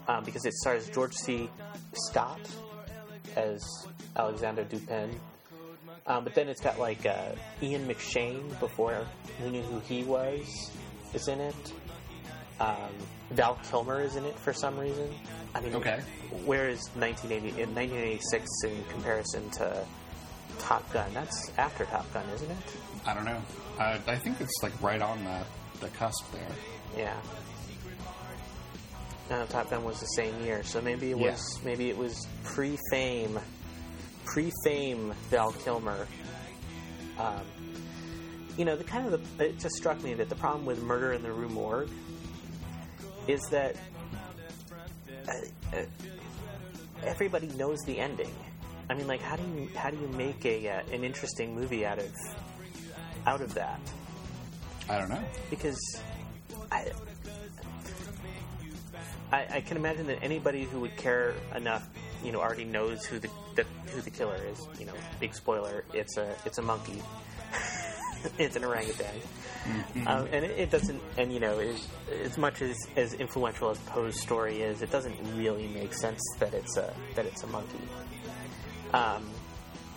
um, 0.08 0.24
because 0.24 0.44
it 0.44 0.52
stars 0.54 0.88
George 0.90 1.14
C. 1.14 1.50
Scott 1.94 2.40
as 3.34 3.62
Alexander 4.16 4.64
Dupin. 4.64 5.10
Um, 6.06 6.24
but 6.24 6.34
then 6.34 6.48
it's 6.48 6.60
got 6.60 6.78
like 6.78 7.04
uh, 7.04 7.32
Ian 7.62 7.86
McShane 7.88 8.58
before 8.60 9.06
we 9.42 9.50
knew 9.50 9.62
who 9.62 9.80
he 9.80 10.04
was 10.04 10.70
is 11.14 11.28
in 11.28 11.40
it. 11.40 11.72
Um, 12.60 12.92
Val 13.32 13.58
Kilmer 13.68 14.00
is 14.02 14.16
in 14.16 14.24
it 14.24 14.38
for 14.38 14.52
some 14.52 14.78
reason. 14.78 15.10
I 15.56 15.60
mean, 15.60 15.74
Okay. 15.74 16.00
Where 16.44 16.68
is 16.68 16.80
1980 16.94 17.62
in 17.62 17.74
1986 17.74 18.46
in 18.64 18.84
comparison 18.90 19.48
to 19.50 19.84
Top 20.58 20.90
Gun? 20.92 21.12
That's 21.14 21.50
after 21.58 21.84
Top 21.86 22.12
Gun, 22.12 22.24
isn't 22.34 22.50
it? 22.50 22.56
I 23.06 23.14
don't 23.14 23.24
know. 23.24 23.40
I, 23.78 23.98
I 24.06 24.16
think 24.16 24.40
it's 24.40 24.62
like 24.62 24.72
right 24.82 25.00
on 25.00 25.22
the, 25.24 25.40
the 25.80 25.88
cusp 25.96 26.30
there. 26.32 26.42
Yeah. 26.96 27.14
No, 29.30 29.44
Top 29.46 29.70
Gun 29.70 29.82
was 29.84 29.98
the 30.00 30.06
same 30.06 30.40
year, 30.44 30.62
so 30.62 30.80
maybe 30.80 31.10
it 31.10 31.16
Yeah. 31.18 31.32
was 31.32 31.60
maybe 31.64 31.88
it 31.90 31.96
was 31.96 32.26
pre-fame, 32.44 33.38
pre-fame 34.24 35.12
Val 35.30 35.52
Kilmer. 35.52 36.06
Um, 37.18 37.40
you 38.56 38.64
know, 38.64 38.76
the 38.76 38.84
kind 38.84 39.12
of 39.12 39.20
the 39.38 39.44
it 39.44 39.58
just 39.58 39.74
struck 39.76 40.02
me 40.02 40.14
that 40.14 40.28
the 40.28 40.34
problem 40.36 40.64
with 40.64 40.80
Murder 40.82 41.12
in 41.12 41.22
the 41.22 41.32
Rue 41.32 41.48
Morgue 41.48 41.90
is 43.26 43.40
that 43.50 43.74
everybody 47.04 47.48
knows 47.48 47.78
the 47.86 47.98
ending. 47.98 48.34
I 48.88 48.94
mean, 48.94 49.06
like, 49.06 49.20
how 49.20 49.36
do 49.36 49.42
you 49.42 49.68
how 49.74 49.90
do 49.90 49.96
you 49.96 50.08
make 50.08 50.44
a 50.44 50.68
uh, 50.68 50.80
an 50.92 51.04
interesting 51.04 51.54
movie 51.54 51.84
out 51.84 51.98
of 51.98 52.12
out 53.26 53.40
of 53.40 53.54
that? 53.54 53.80
I 54.88 54.98
don't 54.98 55.08
know. 55.08 55.22
because 55.50 55.80
I, 56.70 56.92
I 59.32 59.46
I 59.54 59.60
can 59.60 59.76
imagine 59.76 60.06
that 60.06 60.22
anybody 60.22 60.64
who 60.64 60.80
would 60.80 60.96
care 60.96 61.34
enough, 61.54 61.88
you 62.22 62.30
know, 62.30 62.40
already 62.40 62.64
knows 62.64 63.04
who 63.04 63.18
the, 63.18 63.28
the 63.56 63.64
who 63.90 64.00
the 64.00 64.10
killer 64.10 64.38
is. 64.52 64.66
You 64.78 64.86
know, 64.86 64.94
big 65.18 65.34
spoiler: 65.34 65.84
it's 65.92 66.16
a 66.16 66.34
it's 66.44 66.58
a 66.58 66.62
monkey. 66.62 67.02
it's 68.38 68.56
an 68.56 68.64
orangutan, 68.64 69.14
um, 70.06 70.28
and 70.32 70.44
it, 70.44 70.58
it 70.58 70.70
doesn't. 70.70 71.00
And 71.18 71.32
you 71.32 71.40
know, 71.40 71.58
it, 71.58 71.80
as 72.22 72.38
much 72.38 72.62
as 72.62 72.76
as 72.96 73.14
influential 73.14 73.70
as 73.70 73.78
Poe's 73.78 74.20
story 74.20 74.62
is, 74.62 74.82
it 74.82 74.90
doesn't 74.90 75.16
really 75.36 75.66
make 75.68 75.92
sense 75.94 76.20
that 76.38 76.54
it's 76.54 76.76
a 76.76 76.92
that 77.14 77.26
it's 77.26 77.42
a 77.42 77.46
monkey. 77.48 77.78
Um, 78.92 79.28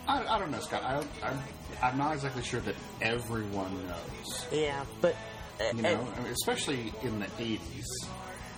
I, 0.08 0.26
I 0.26 0.40
don't 0.40 0.52
know, 0.52 0.60
Scott. 0.60 0.84
I, 0.84 1.04
I, 1.26 1.88
I'm 1.88 1.98
not 1.98 2.14
exactly 2.14 2.42
sure 2.42 2.60
that 2.62 2.76
everyone 3.02 3.88
knows. 3.88 4.46
yeah, 4.52 4.84
but 5.02 5.16
uh, 5.60 5.66
You 5.76 5.82
know, 5.84 6.08
I 6.18 6.22
mean, 6.22 6.32
especially 6.32 6.94
in 7.04 7.20
the 7.20 7.26
80s. 7.26 7.86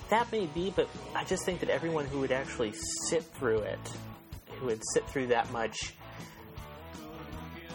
That 0.10 0.32
may 0.32 0.46
be, 0.48 0.72
but 0.76 0.90
I 1.16 1.24
just 1.24 1.46
think 1.46 1.60
that 1.62 1.70
everyone 1.70 2.06
who 2.06 2.20
would 2.20 2.32
actually 2.32 2.74
sit 3.08 3.24
through 3.24 3.60
it, 3.60 3.80
who 4.60 4.68
would 4.68 4.82
sit 4.94 5.08
through 5.10 5.28
that 5.28 5.52
much, 5.52 5.94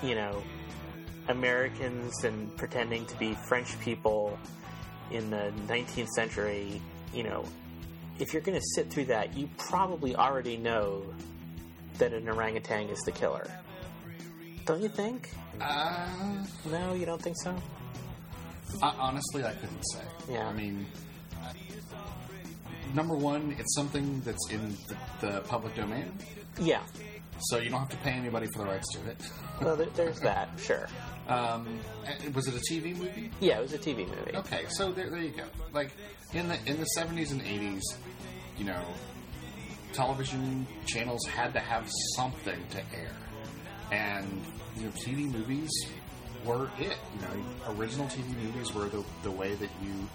you 0.03 0.15
know, 0.15 0.43
Americans 1.29 2.25
and 2.25 2.55
pretending 2.57 3.05
to 3.07 3.17
be 3.19 3.35
French 3.49 3.79
people 3.81 4.39
in 5.11 5.31
the 5.31 5.53
19th 5.69 6.09
century, 6.09 6.81
you 7.13 7.23
know, 7.23 7.45
if 8.19 8.33
you're 8.33 8.43
going 8.43 8.59
to 8.59 8.65
sit 8.75 8.91
through 8.91 9.05
that, 9.07 9.37
you 9.37 9.49
probably 9.59 10.17
already 10.17 10.57
know 10.57 11.03
that 11.99 12.13
an 12.13 12.29
orangutan 12.29 12.89
is 12.89 12.99
the 13.01 13.13
killer. 13.13 13.47
Don't 14.65 14.83
you 14.83 14.89
think? 14.89 15.31
Uh, 15.61 16.09
No, 16.71 16.95
you 16.95 17.07
don't 17.07 17.21
think 17.23 17.37
so? 17.43 17.55
I, 18.83 18.89
honestly, 18.99 19.45
I 19.45 19.53
couldn't 19.53 19.83
say. 19.93 20.01
Yeah. 20.31 20.49
I 20.49 20.53
mean, 20.53 20.87
number 22.95 23.15
one, 23.15 23.55
it's 23.59 23.75
something 23.75 24.21
that's 24.25 24.51
in 24.51 24.77
the, 25.21 25.27
the 25.27 25.41
public 25.43 25.75
domain, 25.75 26.13
Yeah. 26.59 26.83
so 27.49 27.59
you 27.59 27.71
don't 27.71 27.81
have 27.81 27.89
to 27.91 27.97
pay 27.99 28.11
anybody 28.11 28.47
for 28.53 28.59
the 28.61 28.65
rights 28.67 28.87
to 28.95 29.11
it. 29.11 29.17
Well, 29.61 29.77
there, 29.77 29.87
there's 29.95 30.21
that, 30.21 30.49
sure. 30.59 30.89
Um, 31.29 31.81
was 32.35 32.47
it 32.47 32.55
a 32.55 32.73
TV 32.73 32.97
movie? 32.97 33.31
Yeah, 33.41 33.59
it 33.59 33.63
was 33.63 33.73
a 33.73 33.79
TV 33.79 34.09
movie. 34.09 34.37
Okay, 34.37 34.65
so 34.69 34.93
there, 34.93 35.11
there 35.11 35.21
you 35.21 35.31
go. 35.31 35.45
Like 35.73 35.91
in 36.33 36.49
the 36.49 36.59
in 36.67 36.79
the 36.79 36.87
seventies 36.87 37.33
and 37.33 37.43
eighties, 37.43 37.83
you 38.59 38.65
know, 38.65 38.83
television 39.93 40.67
channels 40.87 41.25
had 41.27 41.53
to 41.55 41.61
have 41.61 41.89
something 42.15 42.61
to 42.71 42.79
air, 42.97 43.17
and 43.91 44.45
you 44.77 44.85
know, 44.85 44.91
TV 44.91 45.31
movies 45.31 45.71
were 46.45 46.71
it. 46.79 46.97
You 47.15 47.23
know, 47.23 47.73
original 47.77 48.07
TV 48.07 48.29
movies 48.45 48.73
were 48.73 48.89
the 48.89 49.05
the 49.25 49.31
way 49.31 49.55
that 49.55 49.71
you 49.83 50.09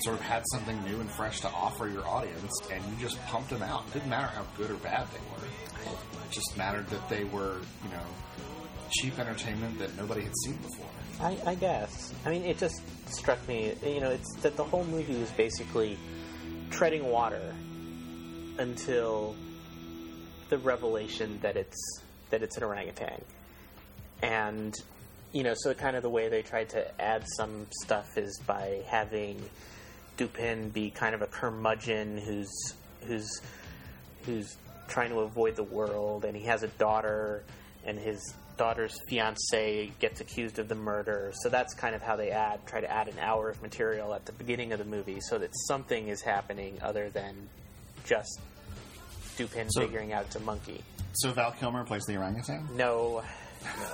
sort 0.00 0.16
of 0.16 0.22
had 0.22 0.42
something 0.52 0.82
new 0.84 1.00
and 1.00 1.10
fresh 1.10 1.40
to 1.40 1.48
offer 1.48 1.88
your 1.88 2.06
audience, 2.06 2.52
and 2.70 2.84
you 2.84 2.96
just 3.00 3.18
pumped 3.26 3.48
them 3.50 3.62
out. 3.62 3.86
It 3.88 3.94
didn't 3.94 4.10
matter 4.10 4.26
how 4.26 4.44
good 4.56 4.70
or 4.70 4.74
bad 4.74 5.06
they 5.10 5.20
were. 5.30 5.46
It 5.92 6.30
just 6.30 6.56
mattered 6.56 6.86
that 6.88 7.08
they 7.08 7.24
were, 7.24 7.60
you 7.82 7.90
know, 7.90 8.04
cheap 9.00 9.18
entertainment 9.18 9.78
that 9.78 9.96
nobody 9.96 10.22
had 10.22 10.32
seen 10.44 10.56
before. 10.56 10.86
I, 11.20 11.36
I 11.46 11.54
guess. 11.54 12.12
I 12.24 12.30
mean, 12.30 12.44
it 12.44 12.58
just 12.58 12.82
struck 13.12 13.46
me, 13.46 13.74
you 13.84 14.00
know, 14.00 14.10
it's 14.10 14.34
that 14.42 14.56
the 14.56 14.64
whole 14.64 14.84
movie 14.84 15.16
was 15.16 15.30
basically 15.32 15.98
treading 16.70 17.08
water 17.08 17.54
until 18.58 19.34
the 20.48 20.58
revelation 20.58 21.38
that 21.42 21.56
it's 21.56 22.00
that 22.30 22.42
it's 22.42 22.56
an 22.56 22.62
orangutan, 22.62 23.20
and 24.22 24.74
you 25.32 25.42
know, 25.42 25.54
so 25.56 25.74
kind 25.74 25.96
of 25.96 26.02
the 26.02 26.10
way 26.10 26.28
they 26.28 26.42
tried 26.42 26.68
to 26.70 27.00
add 27.00 27.24
some 27.36 27.66
stuff 27.82 28.16
is 28.16 28.40
by 28.46 28.82
having 28.86 29.42
Dupin 30.16 30.70
be 30.70 30.90
kind 30.90 31.14
of 31.14 31.22
a 31.22 31.26
curmudgeon 31.26 32.18
who's 32.18 32.74
who's 33.02 33.40
who's 34.24 34.56
trying 34.88 35.10
to 35.10 35.20
avoid 35.20 35.56
the 35.56 35.64
world, 35.64 36.24
and 36.24 36.36
he 36.36 36.44
has 36.44 36.62
a 36.62 36.68
daughter, 36.68 37.42
and 37.84 37.98
his 37.98 38.34
daughter's 38.56 38.98
fiance 39.08 39.90
gets 40.00 40.20
accused 40.20 40.58
of 40.58 40.68
the 40.68 40.74
murder. 40.74 41.32
So 41.42 41.48
that's 41.48 41.74
kind 41.74 41.94
of 41.94 42.02
how 42.02 42.16
they 42.16 42.30
add 42.30 42.64
try 42.66 42.80
to 42.80 42.90
add 42.90 43.08
an 43.08 43.18
hour 43.18 43.50
of 43.50 43.60
material 43.62 44.14
at 44.14 44.24
the 44.26 44.32
beginning 44.32 44.72
of 44.72 44.78
the 44.78 44.84
movie, 44.84 45.20
so 45.20 45.38
that 45.38 45.50
something 45.68 46.08
is 46.08 46.20
happening 46.22 46.78
other 46.82 47.10
than 47.10 47.34
just 48.04 48.40
Dupin 49.36 49.68
So- 49.70 49.80
figuring 49.82 50.12
out 50.12 50.26
it's 50.26 50.36
a 50.36 50.40
monkey. 50.40 50.82
So 51.14 51.30
Val 51.32 51.52
Kilmer 51.52 51.84
plays 51.84 52.04
the 52.06 52.16
orangutan. 52.16 52.68
No, 52.76 53.22
no, 53.78 53.86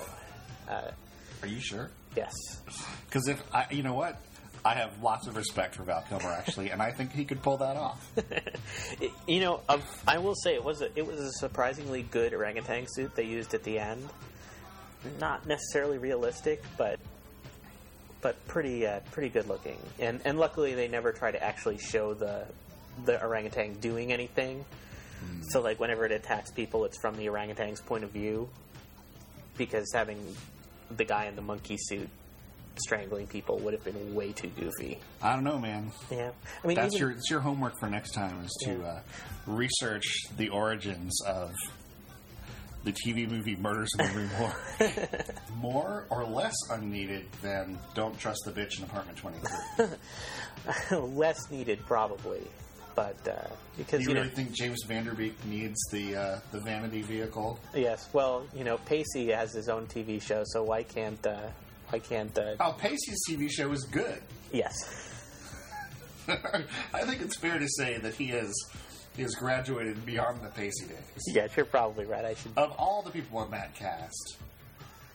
uh, 0.72 0.90
Are 1.42 1.48
you 1.48 1.60
sure? 1.60 1.90
yes, 2.16 2.32
Because 3.06 3.28
if 3.28 3.42
I, 3.54 3.66
you 3.70 3.82
know 3.82 3.92
what, 3.94 4.18
I 4.64 4.74
have 4.74 5.02
lots 5.02 5.26
of 5.26 5.36
respect 5.36 5.74
for 5.74 5.82
Val 5.82 6.02
Kilmer 6.08 6.30
actually, 6.30 6.70
and 6.70 6.80
I 6.82 6.92
think 6.92 7.12
he 7.12 7.24
could 7.26 7.42
pull 7.42 7.58
that 7.58 7.76
off. 7.76 8.10
You 9.26 9.40
know, 9.40 9.60
of, 9.68 9.82
I 10.08 10.18
will 10.18 10.34
say 10.34 10.54
it 10.54 10.64
was 10.64 10.82
a, 10.82 10.88
it 10.98 11.06
was 11.06 11.20
a 11.20 11.30
surprisingly 11.32 12.02
good 12.02 12.34
orangutan 12.34 12.86
suit 12.88 13.14
they 13.14 13.24
used 13.24 13.54
at 13.54 13.62
the 13.62 13.78
end. 13.78 14.08
Not 15.18 15.46
necessarily 15.46 15.98
realistic, 15.98 16.62
but 16.76 16.98
but 18.20 18.36
pretty 18.46 18.86
uh, 18.86 19.00
pretty 19.12 19.28
good 19.30 19.48
looking. 19.48 19.78
And 19.98 20.20
and 20.24 20.38
luckily 20.38 20.74
they 20.74 20.88
never 20.88 21.12
try 21.12 21.30
to 21.30 21.42
actually 21.42 21.78
show 21.78 22.12
the 22.14 22.44
the 23.04 23.22
orangutan 23.24 23.74
doing 23.80 24.12
anything. 24.12 24.64
So 25.50 25.60
like 25.60 25.78
whenever 25.80 26.06
it 26.06 26.12
attacks 26.12 26.50
people, 26.50 26.84
it's 26.86 26.98
from 27.00 27.16
the 27.16 27.28
orangutan's 27.28 27.80
point 27.80 28.04
of 28.04 28.10
view. 28.10 28.48
Because 29.56 29.90
having 29.94 30.18
the 30.96 31.04
guy 31.04 31.26
in 31.26 31.36
the 31.36 31.42
monkey 31.42 31.76
suit 31.78 32.08
strangling 32.76 33.26
people 33.26 33.58
would 33.58 33.74
have 33.74 33.84
been 33.84 34.14
way 34.14 34.32
too 34.32 34.48
goofy. 34.48 34.98
I 35.22 35.34
don't 35.34 35.44
know, 35.44 35.58
man. 35.58 35.92
Yeah, 36.10 36.30
I 36.62 36.66
mean 36.66 36.76
That's 36.76 36.94
even- 36.94 37.08
your 37.08 37.16
it's 37.16 37.30
your 37.30 37.40
homework 37.40 37.78
for 37.78 37.88
next 37.90 38.12
time 38.12 38.42
is 38.44 38.50
to 38.64 38.72
Yeah. 38.72 38.86
uh, 38.86 39.00
research 39.46 40.04
the 40.36 40.48
origins 40.50 41.20
of 41.26 41.52
the 42.84 42.92
TV 42.92 43.28
movie 43.28 43.56
Murders 43.56 43.90
in 43.98 44.06
the 44.06 44.12
Rue 44.12 44.28
Morgue. 44.38 45.34
More 45.56 46.06
or 46.10 46.24
less 46.24 46.54
unneeded 46.70 47.26
than 47.42 47.78
Don't 47.94 48.18
Trust 48.18 48.40
the 48.46 48.52
Bitch 48.52 48.78
in 48.78 48.84
Apartment 48.84 49.18
23. 49.18 49.86
less 50.98 51.50
needed 51.50 51.78
probably 51.86 52.40
but 52.96 53.16
uh, 53.28 53.32
because 53.78 54.02
you 54.02 54.08
you 54.08 54.14
really 54.14 54.28
know 54.28 54.34
think 54.34 54.52
James 54.52 54.82
Van 54.86 55.04
Der 55.04 55.14
Beek 55.14 55.34
needs 55.46 55.78
the 55.92 56.16
uh, 56.16 56.40
the 56.52 56.58
vanity 56.60 57.02
vehicle? 57.02 57.58
yes 57.74 58.08
well 58.12 58.44
you 58.54 58.64
know 58.64 58.78
Pacey 58.78 59.28
has 59.30 59.52
his 59.52 59.68
own 59.68 59.86
TV 59.86 60.20
show 60.20 60.42
so 60.44 60.64
why 60.64 60.82
can't 60.82 61.24
uh, 61.26 61.36
why 61.90 61.98
can't 62.00 62.36
uh, 62.36 62.56
Oh, 62.60 62.74
Pacey's 62.78 63.20
TV 63.28 63.48
show 63.50 63.70
is 63.72 63.84
good. 63.84 64.20
yes 64.52 64.74
I 66.28 67.02
think 67.04 67.22
it's 67.22 67.36
fair 67.38 67.58
to 67.58 67.68
say 67.78 67.98
that 67.98 68.14
he 68.14 68.26
has 68.28 68.52
he 69.20 69.24
has 69.24 69.34
graduated 69.34 70.06
beyond 70.06 70.40
the 70.40 70.48
Pacey 70.48 70.86
days. 70.86 71.22
yes 71.34 71.50
you're 71.54 71.66
probably 71.66 72.06
right 72.06 72.24
I 72.24 72.32
should 72.32 72.52
Of 72.56 72.72
all 72.78 73.02
the 73.02 73.10
people 73.10 73.36
on 73.38 73.50
that 73.50 73.74
cast, 73.74 74.38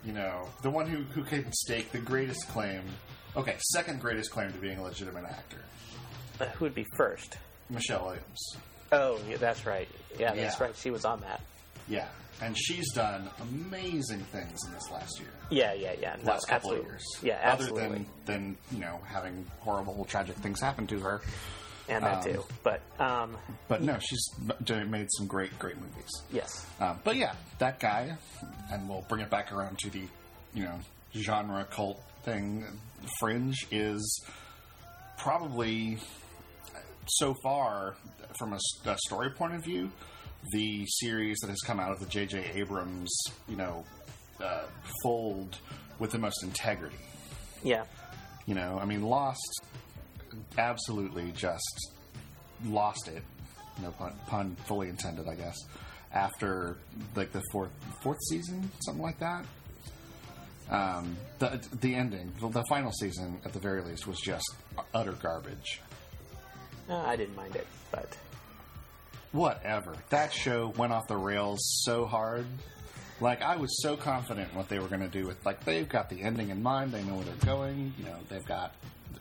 you 0.05 0.13
know, 0.13 0.47
the 0.61 0.69
one 0.69 0.85
who 0.85 1.01
who 1.05 1.23
can 1.23 1.51
stake 1.51 1.91
the 1.91 1.97
greatest 1.97 2.47
claim, 2.49 2.81
okay, 3.35 3.55
second 3.73 3.99
greatest 4.01 4.29
claim 4.29 4.51
to 4.51 4.59
being 4.59 4.77
a 4.77 4.83
legitimate 4.83 5.23
actor, 5.25 5.57
uh, 6.39 6.45
who 6.49 6.65
would 6.65 6.75
be 6.75 6.85
first 6.95 7.37
Michelle 7.71 8.03
Williams. 8.05 8.57
oh 8.91 9.19
yeah, 9.27 9.37
that's 9.37 9.65
right 9.65 9.87
yeah 10.19 10.35
that's 10.35 10.59
Yeah. 10.59 10.63
right 10.67 10.75
she 10.75 10.91
was 10.91 11.03
on 11.03 11.19
that 11.21 11.41
Yeah, 11.87 12.07
and 12.43 12.55
she's 12.55 12.91
done 12.93 13.27
amazing 13.41 14.19
things 14.31 14.59
in 14.67 14.71
this 14.73 14.87
last 14.91 15.19
year. 15.19 15.29
yeah 15.49 15.73
yeah 15.73 15.93
yeah 15.99 16.15
no, 16.23 16.33
last 16.33 16.47
couple 16.47 16.73
absolutely 16.73 16.79
of 16.81 16.91
years. 16.91 17.03
yeah 17.23 17.39
Other 17.53 17.63
absolutely 17.63 17.87
than 17.89 18.05
than 18.25 18.57
you 18.71 18.79
know 18.81 18.99
having 19.07 19.47
horrible 19.61 20.05
tragic 20.05 20.35
things 20.35 20.61
happen 20.61 20.85
to 20.85 20.99
her. 20.99 21.21
And 21.89 22.03
that 22.03 22.17
um, 22.17 22.23
too 22.33 22.43
but 22.63 22.81
um, 22.99 23.37
But 23.67 23.81
no, 23.81 23.97
she's 23.99 24.27
made 24.87 25.07
some 25.17 25.27
great 25.27 25.57
great 25.59 25.75
movies. 25.77 26.09
yes 26.31 26.65
Um, 26.79 26.99
but 27.03 27.15
yeah, 27.15 27.33
that 27.59 27.79
guy, 27.79 28.17
and 28.71 28.89
we'll 28.89 29.05
bring 29.07 29.21
it 29.21 29.29
back 29.29 29.51
around 29.51 29.77
to 29.79 29.89
the, 29.89 30.03
you 30.53 30.63
know, 30.63 30.79
genre 31.13 31.65
cult 31.65 32.01
thing. 32.23 32.65
Fringe 33.19 33.55
is 33.71 34.25
probably 35.17 35.97
so 37.07 37.35
far, 37.43 37.95
from 38.39 38.53
a 38.53 38.97
story 39.05 39.29
point 39.29 39.53
of 39.53 39.63
view, 39.63 39.91
the 40.53 40.85
series 40.87 41.37
that 41.41 41.49
has 41.49 41.59
come 41.61 41.79
out 41.79 41.91
of 41.91 41.99
the 41.99 42.05
J.J. 42.07 42.51
Abrams, 42.55 43.11
you 43.47 43.55
know, 43.55 43.83
uh, 44.43 44.63
fold 45.03 45.57
with 45.99 46.11
the 46.11 46.19
most 46.19 46.43
integrity. 46.43 46.97
yeah 47.63 47.83
You 48.45 48.55
know, 48.55 48.79
I 48.81 48.85
mean, 48.85 49.01
Lost 49.03 49.61
absolutely 50.57 51.31
just 51.31 51.91
lost 52.65 53.07
it. 53.07 53.23
No 53.81 53.91
pun, 53.91 54.13
pun 54.27 54.55
fully 54.65 54.89
intended, 54.89 55.27
I 55.27 55.35
guess. 55.35 55.57
After 56.13 56.77
like 57.15 57.31
the 57.31 57.41
fourth 57.51 57.71
fourth 58.01 58.19
season, 58.29 58.71
something 58.85 59.03
like 59.03 59.19
that. 59.19 59.45
Um, 60.69 61.17
the 61.39 61.61
the 61.81 61.93
ending, 61.93 62.31
the, 62.39 62.49
the 62.49 62.63
final 62.69 62.91
season, 62.93 63.39
at 63.45 63.53
the 63.53 63.59
very 63.59 63.81
least, 63.81 64.07
was 64.07 64.19
just 64.19 64.45
utter 64.93 65.11
garbage. 65.13 65.81
no, 66.87 66.97
I 66.97 67.15
didn't 67.15 67.35
mind 67.35 67.55
it 67.55 67.67
but 67.91 68.17
Whatever. 69.31 69.95
That 70.11 70.31
show 70.31 70.73
went 70.77 70.93
off 70.93 71.07
the 71.07 71.17
rails 71.17 71.59
so 71.83 72.05
hard. 72.05 72.45
Like 73.21 73.41
I 73.41 73.55
was 73.55 73.81
so 73.81 73.95
confident 73.95 74.51
in 74.51 74.57
what 74.57 74.67
they 74.67 74.79
were 74.79 74.87
going 74.87 75.01
to 75.01 75.07
do 75.07 75.25
with 75.25 75.45
like 75.45 75.63
they've 75.63 75.87
got 75.87 76.09
the 76.09 76.21
ending 76.21 76.49
in 76.49 76.61
mind. 76.61 76.91
They 76.91 77.03
know 77.03 77.15
where 77.15 77.25
they're 77.25 77.55
going. 77.55 77.93
You 77.97 78.05
know 78.05 78.17
they've 78.27 78.45
got 78.45 78.73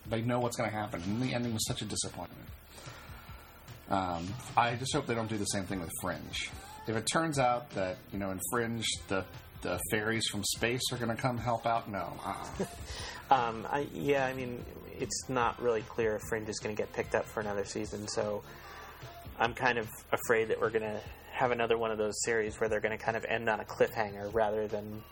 they 0.09 0.21
know 0.21 0.41
what's 0.41 0.57
going 0.57 0.71
to 0.71 0.77
happen. 0.77 1.01
And 1.03 1.23
the 1.23 1.33
ending 1.33 1.53
was 1.53 1.67
such 1.67 1.83
a 1.83 1.85
disappointment. 1.85 2.49
Um, 3.91 4.27
I 4.57 4.75
just 4.77 4.93
hope 4.95 5.07
they 5.07 5.15
don't 5.15 5.29
do 5.29 5.39
the 5.39 5.45
same 5.45 5.65
thing 5.65 5.81
with 5.81 5.91
Fringe. 6.01 6.51
If 6.87 6.97
it 6.97 7.07
turns 7.13 7.39
out 7.39 7.71
that 7.71 7.99
you 8.13 8.19
know 8.19 8.31
in 8.31 8.41
Fringe 8.51 8.87
the 9.09 9.25
the 9.63 9.81
fairies 9.91 10.27
from 10.31 10.45
space 10.45 10.83
are 10.93 10.99
going 10.99 11.15
to 11.15 11.21
come 11.21 11.39
help 11.39 11.67
out, 11.67 11.91
no. 11.91 12.13
Uh-uh. 12.25 12.65
Um, 13.31 13.67
I, 13.71 13.87
yeah, 13.95 14.27
I 14.27 14.35
mean, 14.35 14.63
it's 15.01 15.31
not 15.31 15.61
really 15.61 15.81
clear 15.81 16.17
if 16.17 16.23
Fringe 16.29 16.47
is 16.47 16.59
going 16.59 16.77
to 16.77 16.81
get 16.81 16.93
picked 16.93 17.15
up 17.15 17.25
for 17.25 17.41
another 17.41 17.65
season, 17.65 18.07
so 18.07 18.45
I'm 19.39 19.55
kind 19.55 19.79
of 19.79 19.89
afraid 20.13 20.49
that 20.49 20.61
we're 20.61 20.69
going 20.69 20.83
to 20.83 21.01
have 21.35 21.51
another 21.51 21.77
one 21.77 21.91
of 21.91 21.99
those 21.99 22.23
series 22.23 22.61
where 22.61 22.69
they're 22.69 22.81
going 22.81 22.97
to 22.97 23.05
kind 23.05 23.17
of 23.17 23.25
end 23.25 23.49
on 23.49 23.59
a 23.59 23.65
cliffhanger 23.65 24.33
rather 24.33 24.69
than 24.69 25.03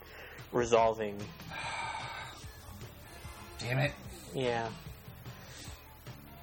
resolving. 0.53 1.19
Damn 3.59 3.79
it. 3.79 3.93
Yeah. 4.33 4.69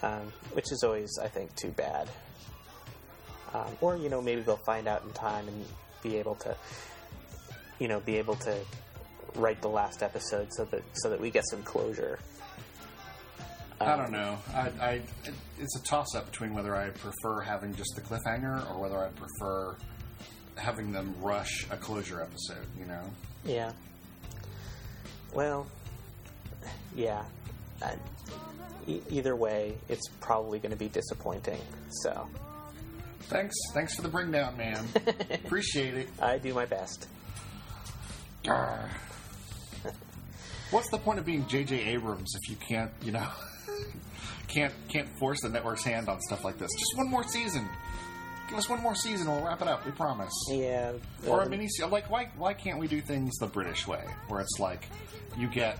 Um, 0.03 0.33
which 0.51 0.71
is 0.71 0.83
always, 0.83 1.17
I 1.21 1.29
think, 1.29 1.55
too 1.55 1.69
bad. 1.69 2.09
Um, 3.53 3.77
or, 3.79 3.95
you 3.95 4.09
know, 4.09 4.21
maybe 4.21 4.41
they'll 4.41 4.57
find 4.57 4.87
out 4.87 5.03
in 5.03 5.13
time 5.13 5.47
and 5.47 5.65
be 6.03 6.17
able 6.17 6.35
to, 6.35 6.55
you 7.79 7.87
know, 7.87 8.01
be 8.01 8.17
able 8.17 8.35
to 8.35 8.57
write 9.35 9.61
the 9.61 9.69
last 9.69 10.03
episode 10.03 10.51
so 10.51 10.65
that 10.65 10.83
so 10.93 11.09
that 11.09 11.19
we 11.19 11.29
get 11.29 11.45
some 11.49 11.63
closure. 11.63 12.19
I 13.81 13.95
don't 13.95 14.05
um, 14.07 14.11
know. 14.11 14.37
I, 14.53 14.71
I 14.81 15.01
it's 15.59 15.79
a 15.79 15.83
toss 15.83 16.15
up 16.15 16.29
between 16.31 16.53
whether 16.53 16.75
I 16.75 16.89
prefer 16.89 17.41
having 17.41 17.73
just 17.75 17.95
the 17.95 18.01
cliffhanger 18.01 18.69
or 18.69 18.81
whether 18.81 18.97
I 18.97 19.09
prefer 19.09 19.77
having 20.55 20.91
them 20.91 21.15
rush 21.21 21.65
a 21.71 21.77
closure 21.77 22.21
episode. 22.21 22.65
You 22.77 22.85
know. 22.85 23.03
Yeah. 23.45 23.71
Well, 25.33 25.67
yeah. 26.95 27.23
I, 27.81 27.95
e- 28.87 29.01
either 29.09 29.35
way, 29.35 29.75
it's 29.87 30.07
probably 30.19 30.59
going 30.59 30.71
to 30.71 30.77
be 30.77 30.89
disappointing. 30.89 31.61
So 32.03 32.27
Thanks, 33.29 33.55
thanks 33.75 33.95
for 33.95 34.01
the 34.01 34.07
bring 34.07 34.31
down, 34.31 34.57
man. 34.57 34.87
Appreciate 35.45 35.93
it. 35.93 36.09
I 36.19 36.39
do 36.39 36.51
my 36.55 36.65
best. 36.65 37.07
Grr. 38.43 38.89
What's 40.71 40.89
the 40.89 40.97
point 40.97 41.19
of 41.19 41.25
being 41.25 41.45
J.J. 41.47 41.79
Abrams 41.79 42.35
if 42.41 42.49
you 42.49 42.55
can't, 42.55 42.91
you 43.03 43.11
know, 43.11 43.27
can't 44.47 44.73
can't 44.87 45.07
force 45.19 45.41
the 45.41 45.49
network's 45.49 45.83
hand 45.83 46.09
on 46.09 46.19
stuff 46.21 46.43
like 46.43 46.57
this? 46.57 46.71
Just 46.77 46.97
one 46.97 47.09
more 47.09 47.23
season. 47.23 47.67
Give 48.49 48.57
us 48.57 48.67
one 48.67 48.81
more 48.81 48.95
season, 48.95 49.27
and 49.27 49.37
we'll 49.37 49.45
wrap 49.45 49.61
it 49.61 49.67
up. 49.67 49.85
We 49.85 49.91
promise. 49.91 50.33
Yeah. 50.49 50.93
Or 51.27 51.43
a 51.43 51.49
mini 51.49 51.67
like 51.89 52.09
why 52.09 52.29
why 52.37 52.53
can't 52.53 52.79
we 52.79 52.87
do 52.87 52.99
things 53.01 53.37
the 53.37 53.47
British 53.47 53.87
way, 53.87 54.03
where 54.27 54.41
it's 54.41 54.59
like 54.59 54.87
you 55.37 55.47
get 55.47 55.79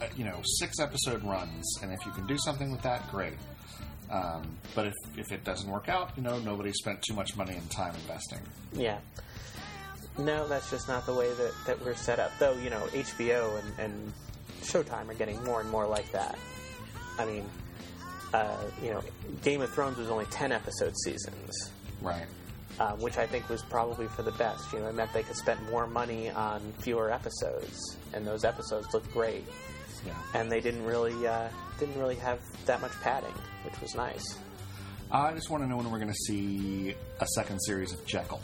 uh, 0.00 0.06
you 0.16 0.24
know 0.24 0.40
six 0.42 0.80
episode 0.80 1.22
runs, 1.22 1.78
and 1.82 1.92
if 1.92 2.04
you 2.04 2.12
can 2.12 2.26
do 2.26 2.36
something 2.38 2.72
with 2.72 2.82
that, 2.82 3.08
great. 3.10 3.34
Um, 4.10 4.56
but 4.74 4.86
if 4.86 4.94
if 5.16 5.32
it 5.32 5.44
doesn't 5.44 5.70
work 5.70 5.88
out, 5.88 6.10
you 6.16 6.22
know 6.22 6.38
nobody 6.40 6.72
spent 6.72 7.02
too 7.02 7.14
much 7.14 7.36
money 7.36 7.54
and 7.54 7.70
time 7.70 7.94
investing. 7.94 8.40
Yeah. 8.72 8.98
No, 10.18 10.46
that's 10.46 10.70
just 10.70 10.88
not 10.88 11.06
the 11.06 11.14
way 11.14 11.32
that, 11.32 11.52
that 11.66 11.84
we're 11.84 11.94
set 11.94 12.18
up. 12.18 12.32
Though, 12.38 12.52
you 12.52 12.68
know, 12.68 12.80
HBO 12.92 13.58
and, 13.58 13.78
and 13.78 14.12
Showtime 14.60 15.08
are 15.08 15.14
getting 15.14 15.42
more 15.44 15.60
and 15.60 15.70
more 15.70 15.86
like 15.86 16.10
that. 16.12 16.38
I 17.18 17.24
mean, 17.24 17.44
uh, 18.34 18.56
you 18.82 18.90
know, 18.90 19.02
Game 19.42 19.60
of 19.60 19.70
Thrones 19.70 19.98
was 19.98 20.08
only 20.08 20.24
10 20.26 20.52
episode 20.52 20.94
seasons, 21.04 21.70
Right. 22.00 22.26
um, 22.80 22.98
which 23.00 23.18
I 23.18 23.26
think 23.26 23.48
was 23.48 23.62
probably 23.62 24.06
for 24.08 24.22
the 24.22 24.32
best. 24.32 24.72
You 24.72 24.80
know, 24.80 24.88
it 24.88 24.94
meant 24.94 25.12
they 25.12 25.22
could 25.22 25.36
spend 25.36 25.60
more 25.70 25.86
money 25.86 26.30
on 26.30 26.60
fewer 26.80 27.12
episodes, 27.12 27.78
and 28.14 28.26
those 28.26 28.44
episodes 28.44 28.86
looked 28.94 29.12
great. 29.12 29.44
Yeah. 30.06 30.14
And 30.34 30.50
they 30.50 30.60
didn't 30.60 30.84
really 30.84 31.26
uh, 31.26 31.48
didn't 31.78 31.96
really 31.98 32.16
have 32.16 32.40
that 32.66 32.80
much 32.80 32.90
padding, 33.02 33.34
which 33.64 33.80
was 33.80 33.94
nice. 33.94 34.24
I 35.12 35.32
just 35.34 35.48
want 35.50 35.62
to 35.62 35.68
know 35.68 35.76
when 35.76 35.90
we're 35.92 35.98
going 36.00 36.10
to 36.10 36.24
see 36.26 36.94
a 37.20 37.26
second 37.36 37.60
series 37.60 37.92
of 37.92 38.04
Jekyll. 38.06 38.40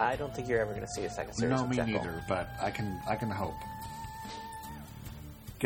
I 0.00 0.16
don't 0.16 0.34
think 0.34 0.48
you're 0.48 0.60
ever 0.60 0.72
going 0.72 0.84
to 0.84 0.92
see 0.96 1.04
a 1.04 1.10
second 1.10 1.34
series 1.34 1.56
no, 1.56 1.64
of 1.64 1.70
me 1.70 1.76
Jekyll. 1.76 1.92
neither. 1.94 2.24
But 2.28 2.48
I 2.60 2.70
can 2.70 3.00
I 3.08 3.14
can 3.16 3.30
hope. 3.30 3.54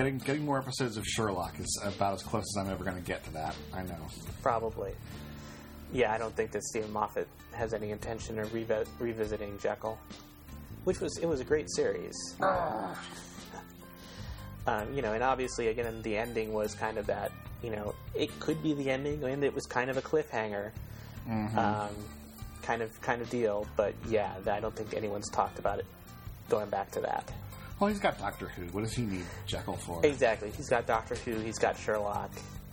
Getting 0.01 0.17
getting 0.17 0.47
more 0.47 0.57
episodes 0.57 0.97
of 0.97 1.07
Sherlock 1.07 1.61
is 1.61 1.79
about 1.85 2.15
as 2.15 2.23
close 2.23 2.45
as 2.57 2.57
I'm 2.57 2.73
ever 2.73 2.85
going 2.85 2.97
to 2.97 3.03
get 3.03 3.23
to 3.25 3.33
that. 3.35 3.55
I 3.71 3.83
know. 3.83 3.99
Probably. 4.43 4.93
Yeah, 5.93 6.11
I 6.11 6.17
don't 6.17 6.35
think 6.35 6.53
that 6.53 6.65
Steven 6.65 6.91
Moffat 6.91 7.29
has 7.53 7.75
any 7.75 7.91
intention 7.91 8.39
of 8.39 8.49
revi- 8.49 8.87
revisiting 8.99 9.59
Jekyll, 9.59 9.99
which 10.85 11.01
was 11.01 11.19
it 11.19 11.27
was 11.27 11.41
a 11.41 11.45
great 11.45 11.71
series. 11.71 12.17
um, 14.67 14.95
you 14.95 15.03
know, 15.03 15.13
and 15.13 15.23
obviously, 15.23 15.69
again, 15.69 16.01
the 16.01 16.17
ending 16.17 16.55
was 16.55 16.75
kind 16.75 16.97
of 16.97 17.05
that. 17.05 17.31
You 17.63 17.69
know, 17.69 17.95
it 18.15 18.31
could 18.41 18.63
be 18.63 18.73
the 18.73 18.91
ending, 18.91 19.23
and 19.23 19.45
it 19.45 19.55
was 19.55 19.67
kind 19.67 19.91
of 19.91 19.99
a 19.99 20.03
cliffhanger, 20.03 20.71
um, 21.59 21.95
kind 22.63 22.81
of 22.81 22.99
kind 23.03 23.21
of 23.21 23.29
deal. 23.29 23.67
But 23.77 23.93
yeah, 24.09 24.33
I 24.51 24.61
don't 24.61 24.75
think 24.75 24.95
anyone's 24.95 25.29
talked 25.29 25.59
about 25.59 25.79
it 25.79 25.85
going 26.49 26.71
back 26.71 26.91
to 26.93 27.01
that. 27.03 27.31
Well, 27.81 27.89
he's 27.89 27.99
got 27.99 28.19
Doctor 28.19 28.47
Who. 28.49 28.67
What 28.73 28.85
does 28.85 28.93
he 28.93 29.03
need 29.03 29.25
Jekyll 29.47 29.77
for? 29.77 30.05
Exactly. 30.05 30.53
He's 30.55 30.69
got 30.69 30.87
Doctor 30.87 31.15
Who. 31.15 31.39
He's 31.41 31.59
got 31.59 31.79
Sherlock. 31.79 32.31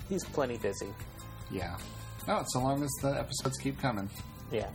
He's 0.09 0.25
plenty 0.25 0.57
busy. 0.57 0.89
Yeah. 1.49 1.77
Oh, 2.27 2.43
so 2.47 2.59
long 2.59 2.83
as 2.83 2.91
the 3.01 3.17
episodes 3.17 3.57
keep 3.57 3.79
coming. 3.79 4.09
Yeah. 4.51 4.67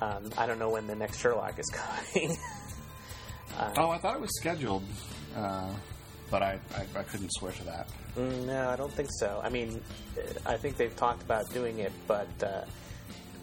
Um, 0.00 0.30
I 0.38 0.46
don't 0.46 0.60
know 0.60 0.70
when 0.70 0.86
the 0.86 0.94
next 0.94 1.18
Sherlock 1.18 1.58
is 1.58 1.66
coming. 1.72 2.36
Oh, 3.76 3.90
I 3.90 3.98
thought 3.98 4.14
it 4.14 4.20
was 4.20 4.30
scheduled, 4.38 4.84
uh, 5.36 5.72
but 6.30 6.42
I, 6.42 6.60
I 6.76 7.00
I 7.00 7.02
couldn't 7.02 7.30
swear 7.32 7.50
to 7.50 7.64
that. 7.64 7.88
Mm, 8.16 8.46
no, 8.46 8.68
I 8.68 8.76
don't 8.76 8.92
think 8.92 9.08
so. 9.18 9.40
I 9.42 9.48
mean, 9.48 9.82
uh, 10.16 10.20
I 10.46 10.56
think 10.56 10.76
they've 10.76 10.94
talked 10.94 11.22
about 11.22 11.52
doing 11.52 11.80
it, 11.80 11.90
but 12.06 12.28
uh, 12.42 12.62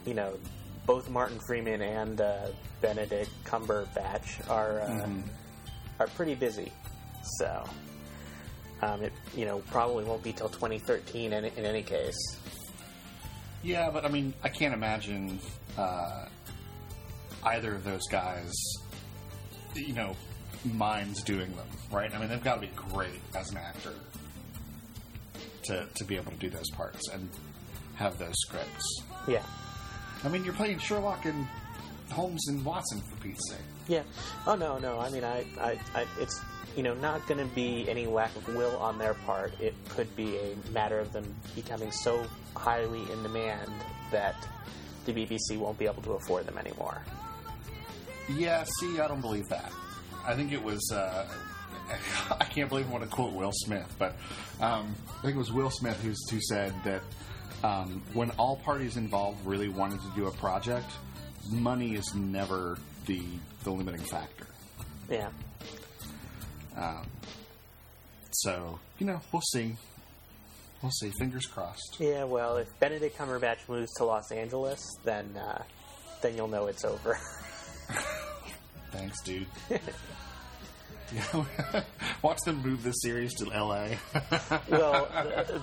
you 0.06 0.14
know, 0.14 0.38
both 0.86 1.10
Martin 1.10 1.40
Freeman 1.48 1.82
and 1.82 2.22
uh, 2.22 2.48
Benedict 2.82 3.32
Cumberbatch 3.44 4.50
are 4.50 4.82
uh, 4.82 5.10
are 6.00 6.08
pretty 6.08 6.36
busy, 6.36 6.72
so 7.40 7.64
um, 8.82 9.04
it 9.04 9.14
you 9.36 9.46
know 9.46 9.60
probably 9.72 10.04
won't 10.04 10.24
be 10.24 10.34
till 10.34 10.50
2013 10.50 11.34
in, 11.34 11.46
in 11.46 11.66
any 11.66 11.82
case. 11.82 12.38
Yeah, 13.64 13.90
but 13.90 14.06
I 14.06 14.10
mean, 14.10 14.34
I 14.44 14.50
can't 14.50 14.74
imagine 14.74 15.40
uh, 15.78 16.26
either 17.44 17.74
of 17.74 17.84
those 17.84 18.08
guys, 18.12 18.54
you 19.74 19.94
know, 19.94 20.16
minds 20.74 21.24
doing 21.24 21.56
them, 21.56 21.68
right? 21.92 22.14
I 22.14 22.20
mean, 22.20 22.30
they've 22.30 22.44
got 22.44 22.56
to 22.56 22.62
be 22.62 22.72
great 22.76 23.22
as 23.36 23.50
an 23.52 23.58
actor 23.58 23.94
to 25.64 25.88
to 25.96 26.04
be 26.04 26.16
able 26.16 26.32
to 26.32 26.38
do 26.38 26.50
those 26.50 26.70
parts 26.72 27.10
and 27.10 27.28
have 27.96 28.18
those 28.20 28.36
scripts. 28.38 29.02
Yeah, 29.28 29.44
I 30.24 30.30
mean, 30.30 30.44
you're 30.44 30.54
playing 30.54 30.80
Sherlock 30.80 31.26
and 31.26 31.48
Holmes 32.12 32.48
and 32.48 32.64
Watson 32.64 33.02
for 33.02 33.16
Pete's 33.18 33.50
sake. 33.50 33.60
yeah. 33.88 34.04
Oh 34.48 34.56
no, 34.56 34.78
no. 34.80 35.00
I 35.00 35.10
mean, 35.10 35.24
I, 35.24 35.46
I, 35.60 35.80
I 35.94 36.06
it's 36.20 36.40
you 36.76 36.84
know 36.84 36.94
not 36.96 37.26
going 37.28 37.40
to 37.40 37.54
be 37.56 37.88
any 37.90 38.06
lack 38.06 38.36
of 38.36 38.48
will 38.56 38.76
on 38.78 38.98
their 38.98 39.14
part. 39.14 39.54
It 39.60 39.74
could 39.90 40.14
be 40.16 40.38
a 40.38 40.56
matter 40.72 41.00
of 41.00 41.12
them 41.14 41.36
becoming 41.56 41.92
so 41.92 42.26
highly 42.56 43.02
in 43.12 43.24
demand 43.24 43.72
that 44.12 44.36
the 45.06 45.14
BBC 45.14 45.58
won't 45.58 45.78
be 45.78 45.86
able 45.86 46.02
to 46.04 46.14
afford 46.14 46.46
them 46.46 46.58
anymore. 46.58 47.02
Yeah, 48.36 48.66
see, 48.80 49.00
I 49.00 49.08
don't 49.08 49.22
believe 49.22 49.48
that. 49.50 49.72
I 50.26 50.34
think 50.36 50.52
it 50.52 50.64
was. 50.64 50.92
Uh, 50.92 51.28
I 52.40 52.46
can't 52.46 52.70
believe 52.70 52.88
I 52.88 52.92
want 52.92 53.04
to 53.04 53.10
quote 53.10 53.34
Will 53.34 53.52
Smith, 53.54 53.94
but 54.00 54.16
um, 54.60 54.96
I 55.20 55.22
think 55.22 55.36
it 55.36 55.38
was 55.38 55.52
Will 55.52 55.70
Smith 55.70 56.02
who's, 56.02 56.18
who 56.32 56.40
said 56.42 56.74
that 56.84 57.02
um, 57.66 58.02
when 58.14 58.30
all 58.32 58.58
parties 58.58 58.96
involved 58.96 59.44
really 59.46 59.70
wanted 59.70 60.00
to 60.02 60.12
do 60.16 60.28
a 60.28 60.32
project, 60.32 60.90
money 61.52 61.96
is 61.96 62.14
never 62.14 62.78
the 63.06 63.22
the 63.64 63.72
limiting 63.72 64.02
factor. 64.02 64.46
Yeah. 65.10 65.30
Um, 66.78 67.08
So 68.32 68.80
you 69.00 69.08
know, 69.08 69.20
we'll 69.32 69.42
see. 69.54 69.76
We'll 70.82 70.92
see. 70.92 71.12
Fingers 71.20 71.46
crossed. 71.48 71.98
Yeah. 72.00 72.26
Well, 72.26 72.58
if 72.58 72.68
Benedict 72.80 73.18
Cumberbatch 73.18 73.68
moves 73.68 73.92
to 73.94 74.06
Los 74.06 74.32
Angeles, 74.32 74.80
then 75.04 75.36
uh, 75.36 75.64
then 76.22 76.36
you'll 76.36 76.48
know 76.48 76.68
it's 76.68 76.86
over. 76.86 77.18
Thanks, 78.92 79.22
dude. 79.24 79.48
Watch 82.22 82.40
them 82.46 82.62
move 82.62 82.84
this 82.84 82.96
series 83.02 83.34
to 83.36 83.52
L.A. 83.52 83.98
well, 84.70 85.08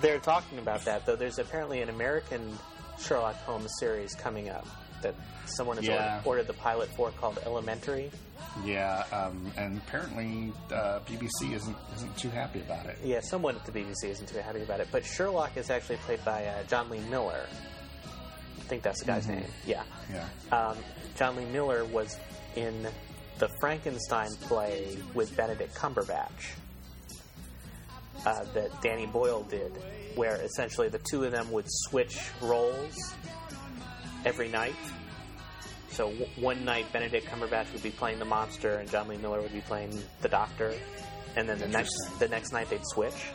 they're 0.00 0.18
talking 0.18 0.58
about 0.58 0.84
that 0.84 1.04
though. 1.06 1.16
There's 1.16 1.38
apparently 1.38 1.82
an 1.82 1.88
American 1.88 2.58
Sherlock 2.98 3.36
Holmes 3.42 3.70
series 3.78 4.14
coming 4.14 4.48
up 4.48 4.66
that 5.02 5.14
someone 5.46 5.76
has 5.78 5.86
Yeah. 5.86 6.20
ordered, 6.24 6.46
the 6.46 6.52
pilot 6.52 6.88
for 6.90 7.10
called 7.10 7.38
Elementary. 7.44 8.10
yeah, 8.64 9.04
um, 9.12 9.50
and 9.56 9.78
apparently 9.86 10.52
uh, 10.72 11.00
BBC 11.06 11.54
isn't 11.54 11.76
isn't 11.96 12.16
too 12.16 12.28
happy 12.30 12.60
about 12.60 12.86
it. 12.86 12.98
Yeah, 13.02 13.20
someone 13.20 13.56
at 13.56 13.64
the 13.66 13.72
BBC 13.72 14.04
isn't 14.10 14.28
too 14.28 14.38
happy 14.38 14.62
about 14.62 14.80
it. 14.80 14.88
But 14.92 15.04
Sherlock 15.04 15.56
is 15.56 15.70
actually 15.70 15.96
played 15.98 16.24
by 16.24 16.44
uh, 16.46 16.62
Jonny 16.68 16.98
Lee 17.00 17.08
Miller. 17.10 17.46
I 18.58 18.62
think 18.64 18.82
that's 18.82 19.00
the 19.00 19.06
guy's 19.06 19.26
name. 19.26 19.44
Yeah. 19.66 19.82
Yeah. 20.12 20.26
Um, 20.56 20.76
Jonny 21.16 21.44
Lee 21.44 21.50
Miller 21.52 21.84
was 21.84 22.16
in 22.54 22.86
the 23.42 23.48
Frankenstein 23.58 24.30
play 24.42 24.96
with 25.14 25.36
Benedict 25.36 25.74
Cumberbatch 25.74 26.54
uh, 28.24 28.44
that 28.54 28.80
Danny 28.82 29.06
Boyle 29.06 29.42
did, 29.42 29.72
where 30.14 30.36
essentially 30.36 30.88
the 30.88 31.00
two 31.10 31.24
of 31.24 31.32
them 31.32 31.50
would 31.50 31.64
switch 31.66 32.20
roles 32.40 33.16
every 34.24 34.48
night. 34.48 34.76
So 35.90 36.10
w- 36.10 36.28
one 36.36 36.64
night 36.64 36.92
Benedict 36.92 37.26
Cumberbatch 37.26 37.72
would 37.72 37.82
be 37.82 37.90
playing 37.90 38.20
the 38.20 38.24
monster, 38.24 38.76
and 38.76 38.88
Jonny 38.88 39.16
Lee 39.16 39.22
Miller 39.22 39.42
would 39.42 39.52
be 39.52 39.60
playing 39.62 40.00
the 40.20 40.28
doctor, 40.28 40.72
and 41.34 41.48
then 41.48 41.58
the 41.58 41.66
next 41.66 41.96
the 42.20 42.28
next 42.28 42.52
night 42.52 42.70
they'd 42.70 42.86
switch, 42.86 43.26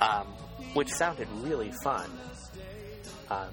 um, 0.00 0.28
which 0.72 0.88
sounded 0.88 1.28
really 1.42 1.72
fun. 1.82 2.10
Um, 3.30 3.52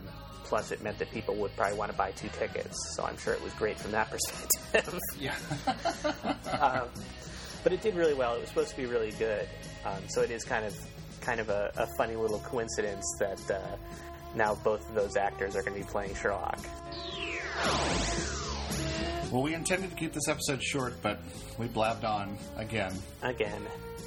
plus, 0.52 0.70
it 0.74 0.84
meant 0.84 1.00
that 1.00 1.10
people 1.12 1.34
would 1.36 1.56
probably 1.56 1.78
want 1.78 1.90
to 1.90 1.98
buy 1.98 2.12
two 2.12 2.28
tickets, 2.38 2.76
so 2.98 3.06
I'm 3.06 3.18
sure 3.18 3.34
it 3.34 3.42
was 3.42 3.54
great 3.54 3.80
from 3.80 3.92
that 3.92 4.12
perspective. 4.12 5.00
Yeah. 5.18 5.34
um, 6.60 6.90
but 7.64 7.72
it 7.72 7.82
did 7.82 7.96
really 7.96 8.14
well. 8.14 8.36
It 8.36 8.42
was 8.42 8.50
supposed 8.50 8.72
to 8.72 8.76
be 8.76 8.86
really 8.86 9.12
good, 9.12 9.48
um, 9.86 10.02
so 10.10 10.22
it 10.22 10.30
is 10.30 10.44
kind 10.44 10.66
of 10.66 10.78
kind 11.22 11.40
of 11.40 11.48
a, 11.48 11.72
a 11.78 11.88
funny 11.98 12.18
little 12.18 12.40
coincidence 12.40 13.06
that 13.20 13.50
uh, 13.50 13.78
now 14.36 14.56
both 14.56 14.86
of 14.90 14.94
those 14.94 15.16
actors 15.16 15.56
are 15.56 15.62
going 15.62 15.74
to 15.74 15.80
be 15.80 15.90
playing 15.90 16.14
Sherlock. 16.16 16.60
well, 19.32 19.44
we 19.44 19.54
intended 19.54 19.90
to 19.92 19.96
keep 19.96 20.12
this 20.12 20.28
episode 20.28 20.62
short, 20.62 21.02
but 21.02 21.22
we 21.60 21.68
blabbed 21.68 22.04
on 22.04 22.38
again. 22.58 22.94
Again, 23.22 23.62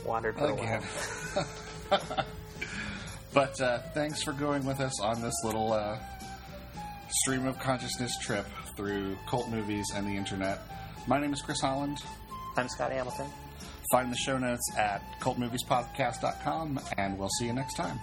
wandered 0.05 0.37
for 0.37 0.51
a 0.51 0.53
Again. 0.53 0.83
while. 0.83 2.25
But 3.35 3.61
uh, 3.61 3.79
thanks 3.95 4.23
for 4.23 4.33
going 4.33 4.65
with 4.65 4.79
us 4.81 5.01
on 5.01 5.21
this 5.21 5.35
little 5.43 5.73
uh, 5.73 5.99
stream 7.23 7.47
of 7.47 7.59
consciousness 7.59 8.17
trip 8.19 8.47
through 8.77 9.17
cult 9.29 9.49
movies 9.49 9.87
and 9.95 10.07
the 10.07 10.17
internet. 10.17 10.61
My 11.07 11.21
name 11.21 11.33
is 11.33 11.43
Chris 11.43 11.61
Holland. 11.61 11.99
I'm 12.57 12.69
Scott 12.69 12.93
Hamilton. 12.93 13.27
Find 13.93 14.11
the 14.11 14.17
show 14.17 14.39
notes 14.39 14.73
at 14.77 15.03
cultmoviespodcast.com, 15.21 16.81
and 16.97 17.19
we'll 17.19 17.29
see 17.39 17.47
you 17.47 17.53
next 17.53 17.75
time. 17.75 18.01